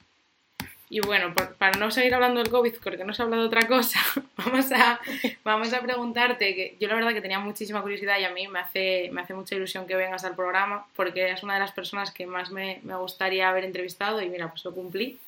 Y 0.88 1.00
bueno, 1.00 1.34
para 1.58 1.76
no 1.78 1.90
seguir 1.90 2.14
hablando 2.14 2.40
del 2.40 2.48
COVID, 2.48 2.74
porque 2.82 3.04
no 3.04 3.12
se 3.12 3.20
ha 3.20 3.24
hablado 3.24 3.42
de 3.42 3.48
otra 3.48 3.66
cosa, 3.66 3.98
vamos 4.36 4.70
a, 4.70 5.00
vamos 5.42 5.72
a 5.72 5.80
preguntarte, 5.80 6.54
que 6.54 6.76
yo 6.78 6.86
la 6.86 6.94
verdad 6.94 7.12
que 7.12 7.20
tenía 7.20 7.40
muchísima 7.40 7.82
curiosidad 7.82 8.20
y 8.20 8.24
a 8.24 8.30
mí 8.30 8.46
me 8.46 8.60
hace, 8.60 9.10
me 9.12 9.20
hace 9.22 9.34
mucha 9.34 9.56
ilusión 9.56 9.88
que 9.88 9.96
vengas 9.96 10.22
al 10.24 10.36
programa, 10.36 10.86
porque 10.94 11.22
eres 11.22 11.42
una 11.42 11.54
de 11.54 11.60
las 11.60 11.72
personas 11.72 12.12
que 12.12 12.26
más 12.26 12.52
me, 12.52 12.78
me 12.84 12.94
gustaría 12.94 13.48
haber 13.48 13.64
entrevistado 13.64 14.22
y 14.22 14.28
mira, 14.28 14.48
pues 14.48 14.64
lo 14.64 14.72
cumplí. 14.72 15.18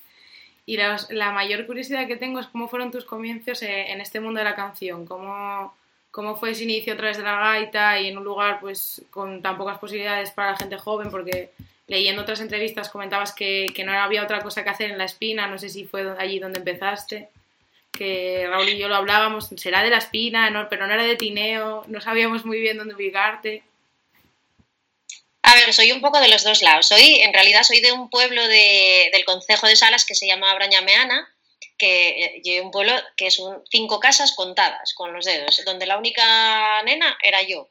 Y 0.65 0.77
la, 0.77 1.31
mayor 1.31 1.65
curiosidad 1.65 2.07
que 2.07 2.15
tengo 2.15 2.39
es 2.39 2.47
cómo 2.47 2.69
fueron 2.69 2.91
tus 2.91 3.03
comienzos 3.03 3.63
en 3.63 3.99
este 4.01 4.19
mundo 4.19 4.37
de 4.37 4.43
la 4.43 4.55
canción, 4.55 5.05
cómo, 5.05 5.73
cómo 6.11 6.35
fue 6.35 6.51
ese 6.51 6.63
inicio 6.63 6.93
a 6.93 6.95
través 6.95 7.17
de 7.17 7.23
la 7.23 7.39
gaita 7.39 7.99
y 7.99 8.07
en 8.07 8.17
un 8.19 8.23
lugar 8.23 8.59
pues 8.61 9.01
con 9.09 9.41
tan 9.41 9.57
pocas 9.57 9.79
posibilidades 9.79 10.29
para 10.29 10.51
la 10.51 10.57
gente 10.57 10.77
joven, 10.77 11.09
porque 11.09 11.49
leyendo 11.89 12.21
otras 12.21 12.39
entrevistas 12.39 12.87
comentabas 12.89 13.33
que, 13.33 13.65
que 13.75 13.83
no 13.83 13.91
había 13.91 14.23
otra 14.23 14.39
cosa 14.39 14.63
que 14.63 14.69
hacer 14.69 14.89
en 14.91 14.97
La 14.97 15.03
Espina, 15.05 15.47
no 15.47 15.57
sé 15.59 15.67
si 15.69 15.83
fue 15.83 16.05
allí 16.17 16.39
donde 16.39 16.59
empezaste, 16.59 17.29
que 17.91 18.45
Raúl 18.47 18.69
y 18.69 18.77
yo 18.77 18.87
lo 18.87 18.95
hablábamos, 18.95 19.49
será 19.57 19.83
de 19.83 19.89
La 19.89 19.97
Espina, 19.97 20.49
no, 20.51 20.69
pero 20.69 20.87
no 20.87 20.93
era 20.93 21.03
de 21.03 21.17
Tineo, 21.17 21.83
no 21.87 21.99
sabíamos 21.99 22.45
muy 22.45 22.59
bien 22.61 22.77
dónde 22.77 22.95
ubicarte. 22.95 23.63
A 25.41 25.55
ver, 25.55 25.73
soy 25.73 25.91
un 25.91 25.99
poco 26.01 26.19
de 26.21 26.27
los 26.27 26.43
dos 26.43 26.61
lados. 26.61 26.87
Soy, 26.87 27.21
en 27.21 27.33
realidad, 27.33 27.63
soy 27.63 27.81
de 27.81 27.91
un 27.91 28.09
pueblo 28.09 28.47
de- 28.47 29.09
del 29.11 29.25
concejo 29.25 29.65
de 29.67 29.75
Salas 29.75 30.05
que 30.05 30.13
se 30.13 30.27
llama 30.27 30.53
Brañameana, 30.53 31.27
que 31.77 32.39
es 32.43 32.61
un 32.61 32.71
pueblo 32.71 32.93
que 33.17 33.31
son 33.31 33.63
cinco 33.71 33.99
casas 33.99 34.33
contadas 34.35 34.93
con 34.93 35.11
los 35.13 35.25
dedos, 35.25 35.63
donde 35.65 35.85
la 35.87 35.97
única 35.97 36.83
nena 36.83 37.17
era 37.23 37.41
yo. 37.41 37.69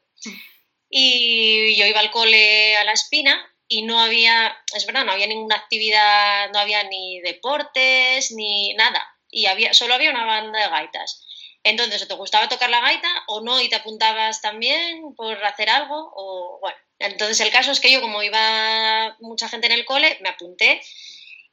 Y 0.91 1.77
yo 1.77 1.87
iba 1.87 2.01
al 2.01 2.11
cole 2.11 2.77
a 2.79 2.85
la 2.85 2.93
espina 2.93 3.49
y 3.69 3.83
no 3.83 4.01
había, 4.01 4.57
es 4.75 4.87
verdad, 4.87 5.05
no 5.05 5.13
había 5.13 5.27
ninguna 5.27 5.57
actividad, 5.57 6.51
no 6.53 6.59
había 6.59 6.85
ni 6.85 7.21
deportes, 7.21 8.31
ni 8.33 8.75
nada. 8.75 9.03
Y 9.31 9.47
había, 9.47 9.75
solo 9.75 9.95
había 9.95 10.11
una 10.11 10.25
banda 10.25 10.59
de 10.61 10.69
gaitas. 10.71 11.25
Entonces, 11.63 12.03
o 12.03 12.07
te 12.09 12.15
gustaba 12.15 12.49
tocar 12.49 12.71
la 12.71 12.81
gaita 12.81 13.09
o 13.29 13.41
no, 13.43 13.61
y 13.61 13.69
te 13.69 13.77
apuntabas 13.77 14.41
también 14.41 15.15
por 15.17 15.43
hacer 15.45 15.69
algo, 15.71 16.13
o 16.17 16.59
bueno. 16.61 16.77
Entonces, 16.99 17.39
el 17.41 17.51
caso 17.53 17.71
es 17.73 17.81
que 17.81 17.93
yo, 17.93 18.01
como 18.01 18.23
iba 18.23 19.17
mucha 19.21 19.49
gente 19.49 19.67
en 19.67 19.73
el 19.75 19.85
cole, 19.85 20.19
me 20.21 20.31
apunté. 20.31 20.81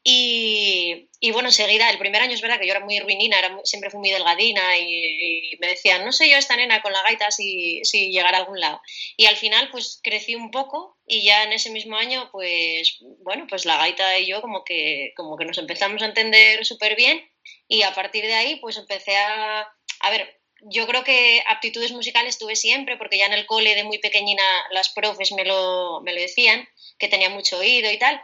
Y, 0.04 1.10
y 1.20 1.32
bueno, 1.32 1.50
enseguida, 1.50 1.90
el 1.90 1.98
primer 1.98 2.22
año 2.22 2.34
es 2.36 2.42
verdad 2.42 2.60
que 2.60 2.68
yo 2.68 2.74
era 2.74 2.86
muy 2.86 3.00
ruinina, 3.00 3.40
era 3.40 3.50
muy- 3.50 3.66
siempre 3.66 3.90
fui 3.90 4.00
muy 4.00 4.12
delgadina 4.12 4.78
y, 4.78 5.54
y 5.54 5.58
me 5.58 5.68
decían, 5.68 6.06
no 6.06 6.12
sé 6.12 6.30
yo 6.30 6.38
esta 6.38 6.56
nena 6.56 6.82
con 6.84 6.94
la 6.94 7.02
gaita 7.02 7.32
si, 7.32 7.84
si 7.84 8.12
llegar 8.12 8.36
a 8.36 8.40
algún 8.40 8.60
lado. 8.60 8.82
Y 9.18 9.26
al 9.26 9.36
final, 9.36 9.70
pues 9.72 10.00
crecí 10.04 10.36
un 10.36 10.52
poco 10.52 10.95
y 11.08 11.24
ya 11.24 11.44
en 11.44 11.54
ese 11.54 11.70
mismo 11.70 11.96
año, 11.98 12.30
pues 12.32 12.98
bueno, 13.20 13.46
pues 13.48 13.66
la 13.66 13.78
gaita 13.78 14.18
y 14.20 14.28
yo 14.28 14.42
como 14.42 14.64
que, 14.64 15.14
como 15.16 15.38
que 15.38 15.46
nos 15.46 15.58
empezamos 15.58 16.02
a 16.02 16.08
entender 16.08 16.66
súper 16.66 16.96
bien 16.96 17.24
y 17.68 17.84
a 17.84 17.94
partir 17.94 18.26
de 18.26 18.34
ahí, 18.34 18.56
pues 18.58 18.78
empecé 18.78 19.16
a, 19.18 19.68
a 20.00 20.10
ver, 20.10 20.42
yo 20.62 20.88
creo 20.88 21.04
que 21.04 21.44
aptitudes 21.48 21.92
musicales 21.92 22.38
tuve 22.38 22.56
siempre, 22.56 22.98
porque 22.98 23.18
ya 23.18 23.28
en 23.28 23.34
el 23.34 23.46
cole 23.46 23.76
de 23.76 23.84
muy 23.84 24.00
pequeñina 24.00 24.44
las 24.72 24.90
profes 24.90 25.32
me 25.32 25.46
lo, 25.46 26.02
me 26.02 26.14
lo 26.14 26.22
decían, 26.22 26.68
que 26.98 27.08
tenía 27.08 27.30
mucho 27.30 27.60
oído 27.60 27.92
y 27.92 28.00
tal, 28.00 28.22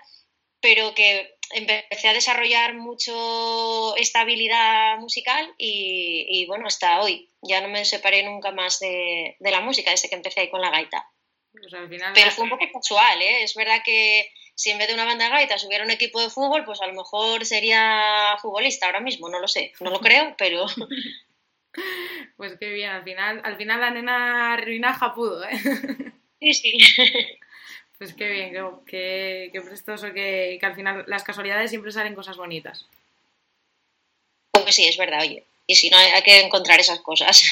pero 0.60 0.96
que 0.96 1.36
empecé 1.52 2.08
a 2.08 2.14
desarrollar 2.14 2.76
mucho 2.76 3.96
esta 3.98 4.22
habilidad 4.22 4.98
musical 5.00 5.54
y, 5.58 6.26
y, 6.30 6.46
bueno, 6.46 6.68
hasta 6.68 7.02
hoy. 7.02 7.30
Ya 7.42 7.62
no 7.62 7.68
me 7.68 7.84
separé 7.86 8.24
nunca 8.24 8.52
más 8.52 8.80
de, 8.80 9.36
de 9.40 9.52
la 9.52 9.62
música 9.62 9.92
desde 9.92 10.10
que 10.10 10.16
empecé 10.16 10.42
ahí 10.42 10.50
con 10.50 10.62
la 10.62 10.70
gaita. 10.70 11.12
Al 11.54 11.90
final 11.90 12.14
Pero 12.14 12.32
fue 12.32 12.46
un 12.46 12.50
poco 12.50 12.66
casual, 12.72 13.22
¿eh? 13.22 13.44
Es 13.44 13.56
verdad 13.56 13.82
que 13.84 14.32
si 14.56 14.70
en 14.70 14.78
vez 14.78 14.88
de 14.88 14.94
una 14.94 15.06
banda 15.06 15.30
gaitas 15.30 15.64
hubiera 15.66 15.84
un 15.84 15.92
equipo 15.92 16.22
de 16.22 16.30
fútbol, 16.30 16.64
pues 16.64 16.82
a 16.82 16.88
lo 16.88 16.94
mejor 16.94 17.46
sería 17.46 18.38
futbolista 18.42 18.86
ahora 18.86 19.02
mismo, 19.02 19.30
no 19.30 19.40
lo 19.40 19.48
sé, 19.48 19.74
no 19.80 19.90
lo 19.90 20.00
creo, 20.02 20.36
pero 20.38 20.66
Pues 22.38 22.58
qué 22.60 22.70
bien, 22.72 22.90
al 22.90 23.04
final, 23.04 23.42
al 23.44 23.56
final 23.56 23.80
la 23.80 23.92
nena 23.92 24.58
ruinaja 24.58 25.14
pudo, 25.14 25.44
¿eh? 25.46 25.58
sí, 26.40 26.54
sí. 26.54 26.78
Pues 27.98 28.14
qué 28.14 28.30
bien, 28.30 28.52
qué, 28.52 28.64
qué, 28.86 29.50
qué 29.54 29.62
prestoso 29.62 30.12
que, 30.12 30.58
que 30.60 30.66
al 30.66 30.76
final 30.76 31.04
las 31.08 31.24
casualidades 31.24 31.70
siempre 31.70 31.92
salen 31.92 32.16
cosas 32.16 32.36
bonitas. 32.36 32.88
Pues 34.52 34.76
sí, 34.76 34.88
es 34.88 34.98
verdad, 34.98 35.22
oye. 35.22 35.44
Y 35.68 35.76
si 35.76 35.90
no, 35.90 35.98
hay 35.98 36.22
que 36.24 36.42
encontrar 36.42 36.80
esas 36.80 37.00
cosas. 37.00 37.44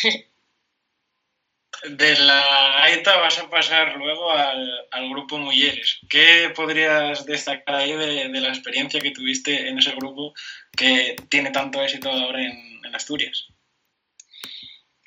De 1.83 2.17
la 2.19 2.75
gaita 2.79 3.17
vas 3.17 3.39
a 3.39 3.49
pasar 3.49 3.95
luego 3.95 4.31
al, 4.31 4.87
al 4.91 5.09
grupo 5.09 5.37
Mujeres. 5.37 5.99
¿Qué 6.09 6.51
podrías 6.53 7.25
destacar 7.25 7.75
ahí 7.75 7.93
de, 7.93 8.27
de, 8.27 8.41
la 8.41 8.49
experiencia 8.49 8.99
que 8.99 9.11
tuviste 9.11 9.69
en 9.69 9.77
ese 9.77 9.91
grupo 9.91 10.33
que 10.75 11.15
tiene 11.29 11.51
tanto 11.51 11.81
éxito 11.81 12.11
ahora 12.11 12.41
en, 12.41 12.81
en, 12.83 12.95
Asturias? 12.95 13.47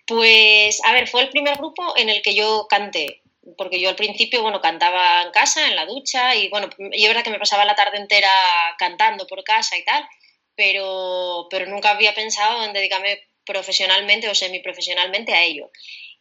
Pues, 0.06 0.82
a 0.84 0.92
ver, 0.92 1.08
fue 1.08 1.22
el 1.22 1.28
primer 1.28 1.58
grupo 1.58 1.94
en 1.96 2.08
el 2.08 2.22
que 2.22 2.34
yo 2.34 2.66
canté. 2.68 3.22
Porque 3.58 3.80
yo 3.80 3.90
al 3.90 3.96
principio, 3.96 4.40
bueno, 4.40 4.60
cantaba 4.60 5.22
en 5.22 5.32
casa, 5.32 5.68
en 5.68 5.76
la 5.76 5.84
ducha, 5.84 6.34
y 6.36 6.48
bueno, 6.48 6.70
yo 6.78 7.08
verdad 7.08 7.24
que 7.24 7.30
me 7.30 7.40
pasaba 7.40 7.64
la 7.64 7.74
tarde 7.74 7.98
entera 7.98 8.30
cantando 8.78 9.26
por 9.26 9.42
casa 9.42 9.76
y 9.76 9.84
tal, 9.84 10.06
pero, 10.54 11.48
pero 11.50 11.66
nunca 11.66 11.90
había 11.90 12.14
pensado 12.14 12.64
en 12.64 12.72
dedicarme 12.72 13.18
profesionalmente 13.44 14.28
o 14.28 14.34
semiprofesionalmente 14.34 15.34
a 15.34 15.42
ello. 15.42 15.70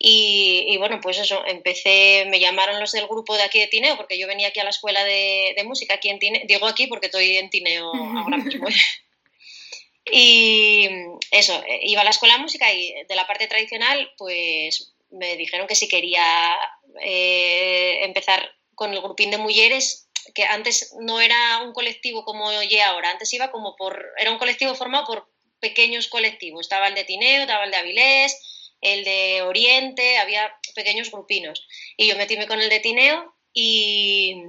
Y, 0.03 0.65
y, 0.67 0.77
bueno, 0.77 0.99
pues 0.99 1.19
eso, 1.19 1.43
empecé, 1.45 2.25
me 2.27 2.39
llamaron 2.39 2.79
los 2.79 2.91
del 2.91 3.05
grupo 3.05 3.35
de 3.35 3.43
aquí 3.43 3.59
de 3.59 3.67
Tineo, 3.67 3.97
porque 3.97 4.17
yo 4.17 4.25
venía 4.25 4.47
aquí 4.47 4.59
a 4.59 4.63
la 4.63 4.71
escuela 4.71 5.03
de, 5.03 5.53
de 5.55 5.63
música 5.63 5.93
aquí 5.93 6.09
en 6.09 6.17
Tineo, 6.17 6.41
digo 6.45 6.65
aquí 6.65 6.87
porque 6.87 7.05
estoy 7.05 7.37
en 7.37 7.51
Tineo 7.51 7.91
ahora 7.93 8.37
mismo. 8.37 8.67
y 10.11 10.89
eso, 11.29 11.63
iba 11.83 12.01
a 12.01 12.03
la 12.03 12.09
escuela 12.09 12.35
de 12.35 12.41
música 12.41 12.73
y 12.73 12.93
de 13.07 13.15
la 13.15 13.27
parte 13.27 13.45
tradicional, 13.45 14.11
pues 14.17 14.95
me 15.11 15.35
dijeron 15.37 15.67
que 15.67 15.75
si 15.75 15.87
quería 15.87 16.57
eh, 17.01 17.99
empezar 18.01 18.55
con 18.73 18.93
el 18.93 19.01
grupín 19.01 19.29
de 19.29 19.37
mujeres, 19.37 20.09
que 20.33 20.45
antes 20.45 20.95
no 20.99 21.21
era 21.21 21.59
un 21.59 21.73
colectivo 21.73 22.23
como 22.25 22.45
oye 22.45 22.81
ahora, 22.81 23.11
antes 23.11 23.31
iba 23.33 23.51
como 23.51 23.75
por, 23.75 24.03
era 24.17 24.31
un 24.31 24.39
colectivo 24.39 24.73
formado 24.73 25.05
por 25.05 25.29
pequeños 25.59 26.07
colectivos, 26.07 26.61
estaba 26.61 26.87
el 26.87 26.95
de 26.95 27.03
Tineo, 27.03 27.41
estaba 27.41 27.65
el 27.65 27.71
de 27.71 27.77
Avilés, 27.77 28.35
el 28.81 29.03
de 29.03 29.43
Oriente, 29.43 30.17
había 30.17 30.53
pequeños 30.75 31.11
grupinos. 31.11 31.65
Y 31.97 32.07
yo 32.07 32.17
metíme 32.17 32.47
con 32.47 32.59
el 32.59 32.69
de 32.69 32.79
Tineo 32.79 33.35
y, 33.53 34.43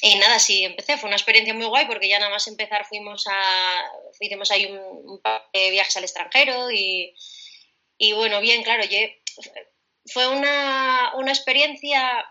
y 0.00 0.14
nada, 0.16 0.38
sí, 0.38 0.64
empecé. 0.64 0.98
Fue 0.98 1.08
una 1.08 1.16
experiencia 1.16 1.54
muy 1.54 1.66
guay 1.66 1.86
porque 1.86 2.08
ya 2.08 2.18
nada 2.18 2.30
más 2.30 2.46
empezar 2.48 2.84
fuimos 2.84 3.24
a, 3.28 3.84
hicimos 4.20 4.50
ahí 4.50 4.66
un, 4.66 4.78
un 4.78 5.22
par 5.22 5.48
de 5.52 5.70
viajes 5.70 5.96
al 5.96 6.04
extranjero 6.04 6.70
y, 6.70 7.14
y 7.98 8.12
bueno, 8.12 8.40
bien, 8.40 8.62
claro, 8.64 8.82
fue 10.06 10.26
una, 10.28 11.12
una 11.14 11.30
experiencia, 11.30 12.26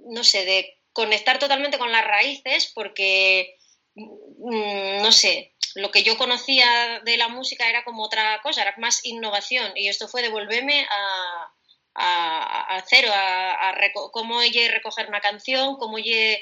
no 0.00 0.24
sé, 0.24 0.44
de 0.44 0.80
conectar 0.92 1.38
totalmente 1.38 1.78
con 1.78 1.92
las 1.92 2.04
raíces 2.04 2.72
porque, 2.74 3.56
no 3.94 5.12
sé, 5.12 5.51
lo 5.74 5.90
que 5.90 6.02
yo 6.02 6.16
conocía 6.16 7.00
de 7.04 7.16
la 7.16 7.28
música 7.28 7.68
era 7.68 7.84
como 7.84 8.04
otra 8.04 8.40
cosa, 8.42 8.62
era 8.62 8.74
más 8.78 9.04
innovación 9.04 9.72
y 9.76 9.88
esto 9.88 10.08
fue 10.08 10.22
devolverme 10.22 10.86
a, 10.90 11.52
a, 11.94 12.76
a 12.76 12.84
cero, 12.88 13.10
a, 13.12 13.70
a 13.70 13.92
cómo 14.12 14.40
ella 14.42 14.70
recoger 14.70 15.08
una 15.08 15.20
canción, 15.20 15.76
cómo 15.76 15.98
ella 15.98 16.38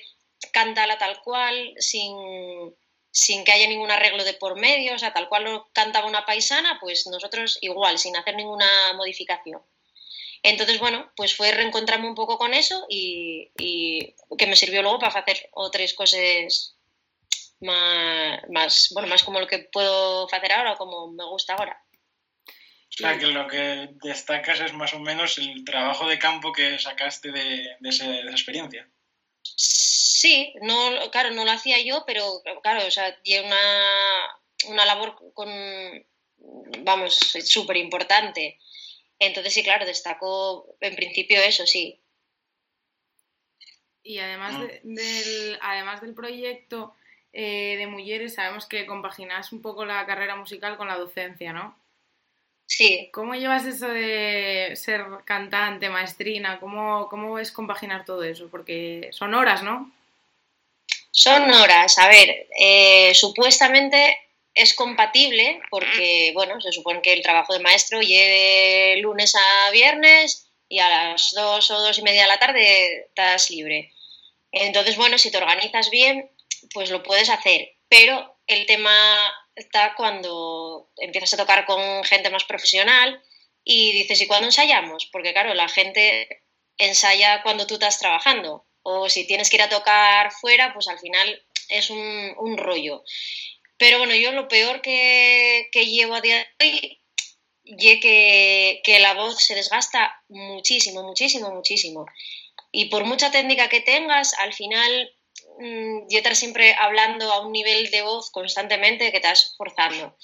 cantarla 0.52 0.98
tal 0.98 1.20
cual, 1.22 1.74
sin, 1.78 2.16
sin 3.10 3.44
que 3.44 3.52
haya 3.52 3.68
ningún 3.68 3.90
arreglo 3.90 4.24
de 4.24 4.34
por 4.34 4.58
medio, 4.58 4.94
o 4.94 4.98
sea, 4.98 5.12
tal 5.12 5.28
cual 5.28 5.44
lo 5.44 5.70
cantaba 5.72 6.08
una 6.08 6.24
paisana, 6.24 6.78
pues 6.80 7.06
nosotros 7.06 7.58
igual, 7.60 7.98
sin 7.98 8.16
hacer 8.16 8.36
ninguna 8.36 8.66
modificación. 8.94 9.62
Entonces, 10.42 10.78
bueno, 10.78 11.12
pues 11.16 11.36
fue 11.36 11.52
reencontrarme 11.52 12.08
un 12.08 12.14
poco 12.14 12.38
con 12.38 12.54
eso 12.54 12.86
y, 12.88 13.50
y 13.58 14.14
que 14.38 14.46
me 14.46 14.56
sirvió 14.56 14.80
luego 14.80 14.98
para 14.98 15.20
hacer 15.20 15.50
otras 15.52 15.92
cosas 15.92 16.76
más, 17.60 18.40
más, 18.50 18.88
bueno, 18.92 19.08
más 19.08 19.22
como 19.22 19.40
lo 19.40 19.46
que 19.46 19.68
puedo 19.72 20.26
hacer 20.32 20.52
ahora 20.52 20.72
o 20.72 20.76
como 20.76 21.10
me 21.12 21.24
gusta 21.24 21.54
ahora. 21.54 21.82
O 22.46 22.92
sea, 22.92 23.18
que 23.18 23.26
lo 23.26 23.46
que 23.46 23.88
destacas 24.02 24.60
es 24.60 24.72
más 24.72 24.92
o 24.94 24.98
menos 24.98 25.38
el 25.38 25.64
trabajo 25.64 26.06
de 26.08 26.18
campo 26.18 26.52
que 26.52 26.78
sacaste 26.78 27.30
de, 27.30 27.76
de, 27.78 27.88
ese, 27.88 28.04
de 28.06 28.20
esa 28.20 28.30
experiencia. 28.30 28.88
Sí, 29.42 30.52
no, 30.62 31.10
claro, 31.10 31.30
no 31.30 31.44
lo 31.44 31.50
hacía 31.52 31.80
yo, 31.82 32.04
pero 32.06 32.42
claro, 32.62 32.86
o 32.86 32.90
sea, 32.90 33.16
y 33.24 33.38
una, 33.38 33.56
una 34.68 34.84
labor 34.84 35.16
con, 35.32 35.48
vamos, 36.80 37.16
súper 37.44 37.76
importante. 37.78 38.58
Entonces, 39.18 39.54
sí, 39.54 39.62
claro, 39.62 39.86
destacó 39.86 40.76
en 40.80 40.94
principio 40.96 41.40
eso, 41.40 41.64
sí. 41.66 42.02
Y 44.02 44.18
además, 44.18 44.56
Ah. 44.56 44.64
de- 44.64 44.80
del, 44.82 45.58
además 45.62 46.00
del 46.00 46.14
proyecto 46.14 46.94
eh, 47.32 47.76
de 47.78 47.86
Mujeres, 47.86 48.34
sabemos 48.34 48.66
que 48.66 48.86
compaginas 48.86 49.52
un 49.52 49.62
poco 49.62 49.84
la 49.84 50.04
carrera 50.06 50.36
musical 50.36 50.76
con 50.76 50.88
la 50.88 50.96
docencia, 50.98 51.52
¿no? 51.52 51.76
Sí, 52.66 53.10
¿Cómo 53.12 53.34
llevas 53.34 53.66
eso 53.66 53.88
de 53.88 54.72
ser 54.76 55.04
cantante, 55.24 55.88
maestrina? 55.88 56.60
¿Cómo, 56.60 57.08
cómo 57.08 57.38
es 57.38 57.50
compaginar 57.50 58.04
todo 58.04 58.22
eso? 58.22 58.48
Porque 58.48 59.08
son 59.12 59.34
horas, 59.34 59.62
¿no? 59.62 59.90
son 61.10 61.50
horas. 61.50 61.98
A 61.98 62.08
ver, 62.08 62.46
eh, 62.58 63.12
supuestamente 63.14 64.18
es 64.54 64.74
compatible 64.74 65.60
porque, 65.70 66.32
bueno, 66.34 66.60
se 66.60 66.72
supone 66.72 67.02
que 67.02 67.12
el 67.12 67.22
trabajo 67.22 67.52
de 67.52 67.60
maestro 67.60 68.00
lleve 68.00 69.00
lunes 69.00 69.34
a 69.34 69.70
viernes 69.70 70.48
y 70.68 70.78
a 70.78 70.88
las 70.88 71.32
dos 71.32 71.70
o 71.70 71.80
dos 71.80 71.98
y 71.98 72.02
media 72.02 72.22
de 72.22 72.28
la 72.28 72.38
tarde 72.38 73.06
estás 73.08 73.50
libre. 73.50 73.92
Entonces, 74.52 74.96
bueno, 74.96 75.18
si 75.18 75.30
te 75.30 75.38
organizas 75.38 75.90
bien, 75.90 76.30
pues 76.72 76.90
lo 76.90 77.02
puedes 77.02 77.30
hacer. 77.30 77.76
Pero 77.88 78.38
el 78.46 78.66
tema 78.66 78.92
está 79.54 79.94
cuando 79.96 80.90
empiezas 80.96 81.34
a 81.34 81.36
tocar 81.36 81.66
con 81.66 82.04
gente 82.04 82.30
más 82.30 82.44
profesional 82.44 83.22
y 83.64 83.92
dices, 83.92 84.20
¿y 84.20 84.26
cuándo 84.26 84.46
ensayamos? 84.46 85.06
Porque 85.12 85.32
claro, 85.32 85.54
la 85.54 85.68
gente 85.68 86.44
ensaya 86.78 87.42
cuando 87.42 87.66
tú 87.66 87.74
estás 87.74 87.98
trabajando. 87.98 88.66
O 88.82 89.08
si 89.08 89.26
tienes 89.26 89.50
que 89.50 89.56
ir 89.56 89.62
a 89.62 89.68
tocar 89.68 90.32
fuera, 90.32 90.72
pues 90.72 90.88
al 90.88 90.98
final 90.98 91.42
es 91.68 91.90
un, 91.90 92.34
un 92.38 92.56
rollo. 92.56 93.04
Pero 93.76 93.98
bueno, 93.98 94.14
yo 94.14 94.32
lo 94.32 94.48
peor 94.48 94.80
que, 94.80 95.68
que 95.72 95.86
llevo 95.86 96.14
a 96.14 96.20
día 96.20 96.36
de 96.36 96.66
hoy 96.66 97.00
y 97.64 98.00
que, 98.00 98.80
que 98.84 98.98
la 98.98 99.14
voz 99.14 99.44
se 99.44 99.54
desgasta 99.54 100.22
muchísimo, 100.28 101.02
muchísimo, 101.02 101.50
muchísimo. 101.50 102.06
Y 102.72 102.86
por 102.86 103.04
mucha 103.04 103.30
técnica 103.30 103.68
que 103.68 103.80
tengas, 103.80 104.34
al 104.34 104.52
final 104.52 105.12
mm, 105.60 106.06
y 106.08 106.16
estar 106.16 106.34
siempre 106.34 106.74
hablando 106.74 107.30
a 107.32 107.46
un 107.46 107.52
nivel 107.52 107.90
de 107.90 108.02
voz 108.02 108.30
constantemente 108.30 109.10
que 109.10 109.18
estás 109.18 109.54
forzando. 109.56 110.16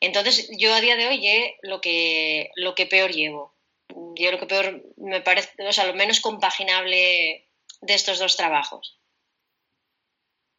Entonces, 0.00 0.48
yo 0.56 0.74
a 0.74 0.80
día 0.80 0.96
de 0.96 1.08
hoy 1.08 1.20
ye 1.20 1.58
lo 1.62 1.80
que, 1.80 2.50
lo 2.56 2.74
que 2.74 2.86
peor 2.86 3.10
llevo. 3.10 3.54
Yo 4.14 4.30
lo 4.30 4.38
que 4.38 4.46
peor 4.46 4.82
me 4.96 5.20
parece, 5.20 5.50
o 5.66 5.72
sea, 5.72 5.86
lo 5.86 5.94
menos 5.94 6.20
compaginable 6.20 7.48
de 7.80 7.94
estos 7.94 8.18
dos 8.18 8.36
trabajos. 8.36 8.98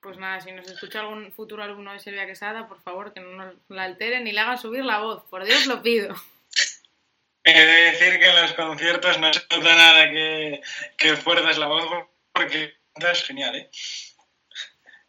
Pues 0.01 0.17
nada, 0.17 0.39
si 0.39 0.51
nos 0.51 0.69
escucha 0.69 1.01
algún 1.01 1.31
futuro 1.33 1.63
alumno 1.63 1.91
de 1.91 1.99
Silvia 1.99 2.25
Quesada, 2.25 2.67
por 2.67 2.81
favor, 2.81 3.13
que 3.13 3.19
no 3.19 3.31
nos 3.31 3.55
la 3.67 3.83
alteren 3.83 4.23
ni 4.23 4.31
le 4.31 4.39
hagan 4.39 4.57
subir 4.57 4.85
la 4.85 4.99
voz. 4.99 5.23
Por 5.29 5.43
Dios 5.43 5.65
lo 5.67 5.81
pido. 5.81 6.15
He 7.43 7.53
de 7.53 7.91
decir 7.91 8.19
que 8.19 8.27
en 8.27 8.41
los 8.41 8.53
conciertos 8.53 9.19
no 9.19 9.33
se 9.33 9.41
nota 9.49 9.75
nada 9.75 10.09
que, 10.09 10.61
que 10.97 11.15
fuerzas 11.15 11.57
la 11.57 11.67
voz 11.67 12.07
porque 12.31 12.73
es 12.95 13.23
genial, 13.23 13.55
¿eh? 13.55 13.69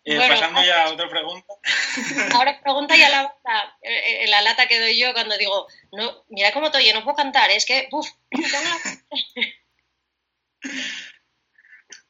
Eh, 0.04 0.16
Bueno, 0.16 0.34
pasando 0.34 0.62
ya 0.62 0.84
a 0.84 0.90
otra 0.92 1.08
pregunta. 1.08 1.52
Ahora 2.34 2.60
pregunta 2.62 2.96
ya 2.96 3.10
la 3.10 3.22
lata, 3.22 3.76
eh, 3.82 4.26
la 4.28 4.40
lata 4.42 4.66
que 4.66 4.80
doy 4.80 4.98
yo 4.98 5.12
cuando 5.12 5.36
digo, 5.36 5.66
no, 5.92 6.24
mira 6.28 6.52
cómo 6.52 6.68
oye, 6.68 6.92
no 6.94 7.04
puedo 7.04 7.16
cantar, 7.16 7.50
es 7.50 7.66
que, 7.66 7.88
uff, 7.92 8.08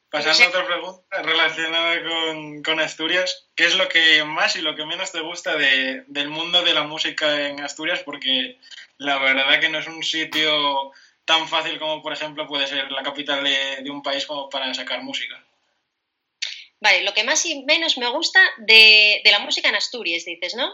Pasando 0.09 0.43
a 0.43 0.49
otra 0.49 0.65
pregunta 0.67 1.21
relacionada 1.21 2.03
con, 2.03 2.63
con 2.63 2.79
Asturias, 2.81 3.47
¿qué 3.55 3.63
es 3.65 3.75
lo 3.75 3.87
que 3.87 4.25
más 4.25 4.57
y 4.57 4.61
lo 4.61 4.75
que 4.75 4.85
menos 4.85 5.13
te 5.13 5.21
gusta 5.21 5.55
de- 5.55 6.03
del 6.07 6.27
mundo 6.27 6.63
de 6.63 6.73
la 6.73 6.83
música 6.83 7.47
en 7.47 7.61
Asturias? 7.61 8.01
Porque 8.03 8.57
la 8.97 9.17
verdad 9.19 9.61
que 9.61 9.69
no 9.69 9.79
es 9.79 9.87
un 9.87 10.03
sitio 10.03 10.91
tan 11.23 11.47
fácil 11.47 11.79
como, 11.79 12.01
por 12.01 12.11
ejemplo, 12.11 12.45
puede 12.45 12.67
ser 12.67 12.91
la 12.91 13.03
capital 13.03 13.41
de, 13.41 13.77
de 13.83 13.89
un 13.89 14.03
país 14.03 14.25
como 14.25 14.49
para 14.49 14.73
sacar 14.73 15.01
música. 15.01 15.41
Vale, 16.81 17.03
lo 17.03 17.13
que 17.13 17.23
más 17.23 17.45
y 17.45 17.63
menos 17.63 17.97
me 17.97 18.09
gusta 18.09 18.39
de, 18.57 19.21
de 19.23 19.31
la 19.31 19.39
música 19.39 19.69
en 19.69 19.75
Asturias, 19.75 20.25
dices, 20.25 20.55
¿no? 20.55 20.69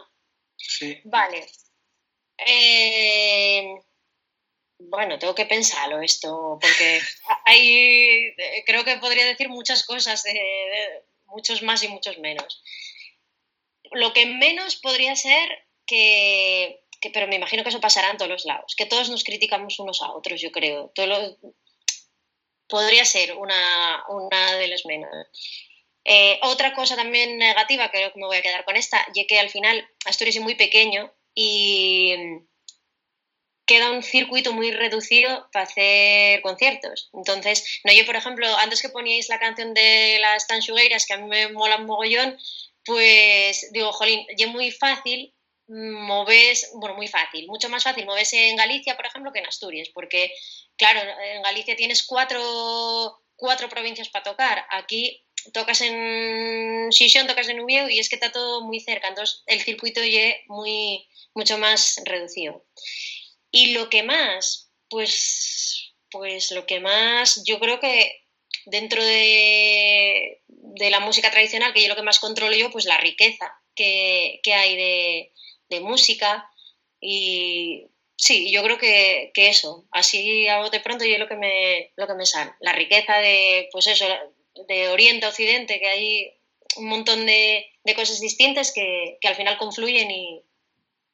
Sí. 0.56 1.00
Vale. 1.04 1.46
Eh, 2.38 3.76
bueno, 4.80 5.18
tengo 5.20 5.34
que 5.36 5.46
pensarlo 5.46 6.02
esto, 6.02 6.58
porque 6.62 7.02
hay, 7.46 8.34
eh, 8.38 8.64
creo 8.66 8.84
que 8.84 8.98
podría 8.98 9.26
decir 9.26 9.50
muchas 9.50 9.84
cosas, 9.86 10.24
de, 10.24 10.34
de- 10.34 11.04
muchos 11.26 11.62
más 11.62 11.84
y 11.84 11.88
muchos 11.90 12.18
menos. 12.20 12.62
Lo 13.92 14.14
que 14.14 14.26
menos 14.26 14.76
podría 14.78 15.16
ser 15.16 15.48
que, 15.86 16.84
que- 17.02 17.10
pero 17.12 17.28
me 17.28 17.36
imagino 17.36 17.64
que 17.64 17.70
eso 17.70 17.82
pasará 17.82 18.12
en 18.12 18.18
todos 18.18 18.32
los 18.32 18.46
lados, 18.46 18.76
que 18.78 18.86
todos 18.86 19.10
nos 19.10 19.24
criticamos 19.24 19.80
unos 19.80 20.02
a 20.02 20.12
otros, 20.12 20.40
yo 20.42 20.52
creo. 20.52 20.90
Todo 20.96 21.08
lo- 21.08 21.38
podría 22.68 23.06
ser 23.06 23.36
una, 23.36 24.04
una 24.10 24.56
de 24.58 24.68
las 24.68 24.86
menos. 24.86 25.10
Eh, 26.10 26.40
otra 26.42 26.74
cosa 26.74 26.96
también 26.96 27.38
negativa, 27.38 27.92
creo 27.92 28.14
que 28.14 28.20
me 28.20 28.28
voy 28.28 28.38
a 28.38 28.42
quedar 28.42 28.64
con 28.64 28.78
esta, 28.78 29.06
y 29.14 29.28
que 29.28 29.40
al 29.40 29.50
final 29.50 29.86
Asturias 30.06 30.38
es 30.38 30.42
muy 30.42 30.56
pequeño 30.56 31.14
y 31.36 32.16
mm, 32.18 32.48
queda 33.66 33.92
un 33.92 34.02
circuito 34.02 34.54
muy 34.54 34.72
reducido 34.72 35.50
para 35.52 35.66
hacer 35.66 36.42
conciertos. 36.42 37.10
Entonces, 37.14 37.82
no 37.84 37.92
yo, 37.92 38.06
por 38.06 38.16
ejemplo, 38.16 38.48
antes 38.58 38.82
que 38.82 38.88
poníais 38.88 39.28
la 39.28 39.38
canción 39.38 39.74
de 39.74 40.18
las 40.22 40.48
Tanchugueiras, 40.48 41.06
que 41.06 41.14
a 41.14 41.18
mí 41.18 41.28
me 41.28 41.50
mola 41.50 41.76
un 41.76 41.86
mogollón, 41.86 42.38
pues 42.86 43.70
digo, 43.74 43.92
jolín, 43.92 44.26
es 44.30 44.48
muy 44.48 44.72
fácil 44.72 45.34
moves, 45.68 46.72
bueno, 46.76 46.96
muy 46.96 47.10
fácil, 47.10 47.48
mucho 47.48 47.68
más 47.68 47.84
fácil 47.84 48.06
moverse 48.06 48.48
en 48.48 48.56
Galicia, 48.56 48.96
por 48.96 49.06
ejemplo, 49.06 49.34
que 49.34 49.40
en 49.40 49.48
Asturias, 49.48 49.90
porque, 49.94 50.32
claro, 50.78 51.02
en 51.22 51.42
Galicia 51.42 51.76
tienes 51.76 52.06
cuatro, 52.06 53.22
cuatro 53.36 53.68
provincias 53.68 54.08
para 54.08 54.24
tocar, 54.24 54.66
aquí 54.70 55.27
tocas 55.54 55.82
en 55.82 56.92
Xixón, 56.92 57.28
tocas 57.28 57.50
en 57.50 57.60
Ubieu 57.60 57.90
y 57.90 58.00
es 58.00 58.10
que 58.10 58.16
está 58.16 58.32
todo 58.32 58.62
muy 58.62 58.80
cerca, 58.80 59.08
entonces 59.08 59.44
el 59.48 59.62
circuito 59.62 60.04
ya 60.04 60.36
muy, 60.48 61.08
mucho 61.34 61.58
más 61.58 62.02
reducido. 62.06 62.66
Y 63.52 63.74
lo 63.74 63.90
que 63.90 64.04
más, 64.04 64.72
pues, 64.90 65.94
pues 66.12 66.52
lo 66.52 66.66
que 66.66 66.80
más, 66.80 67.44
yo 67.46 67.60
creo 67.60 67.80
que 67.80 68.26
dentro 68.66 69.04
de, 69.04 70.42
de 70.48 70.90
la 70.90 71.00
música 71.00 71.32
tradicional, 71.32 71.74
que 71.74 71.82
yo 71.82 71.88
lo 71.88 71.96
que 71.96 72.04
más 72.04 72.20
controlo 72.20 72.56
yo, 72.56 72.70
pues 72.72 72.86
la 72.86 72.98
riqueza 72.98 73.54
que, 73.76 74.40
que 74.44 74.54
hay 74.54 74.76
de, 74.76 75.34
de 75.70 75.80
música. 75.80 76.50
Y 77.00 77.88
sí, 78.18 78.52
yo 78.52 78.64
creo 78.64 78.78
que, 78.78 79.32
que 79.34 79.50
eso, 79.50 79.88
así 79.92 80.48
a 80.48 80.70
de 80.70 80.80
pronto 80.80 81.06
yo 81.06 81.18
lo 81.18 81.28
que 81.28 81.36
me, 81.36 81.92
lo 81.96 82.08
que 82.08 82.16
me 82.16 82.26
sale, 82.26 82.52
la 82.60 82.74
riqueza 82.74 83.18
de, 83.18 83.70
pues 83.72 83.88
eso, 83.88 84.06
de 84.68 84.90
Oriente 84.90 85.26
a 85.26 85.30
Occidente, 85.30 85.80
que 85.80 85.88
hay 85.88 86.34
un 86.78 86.88
montón 86.88 87.26
de, 87.26 87.70
de 87.84 87.96
cosas 87.96 88.20
distintas 88.20 88.72
que, 88.72 89.18
que, 89.22 89.28
al 89.28 89.36
final 89.36 89.58
confluyen 89.58 90.10
y... 90.12 90.44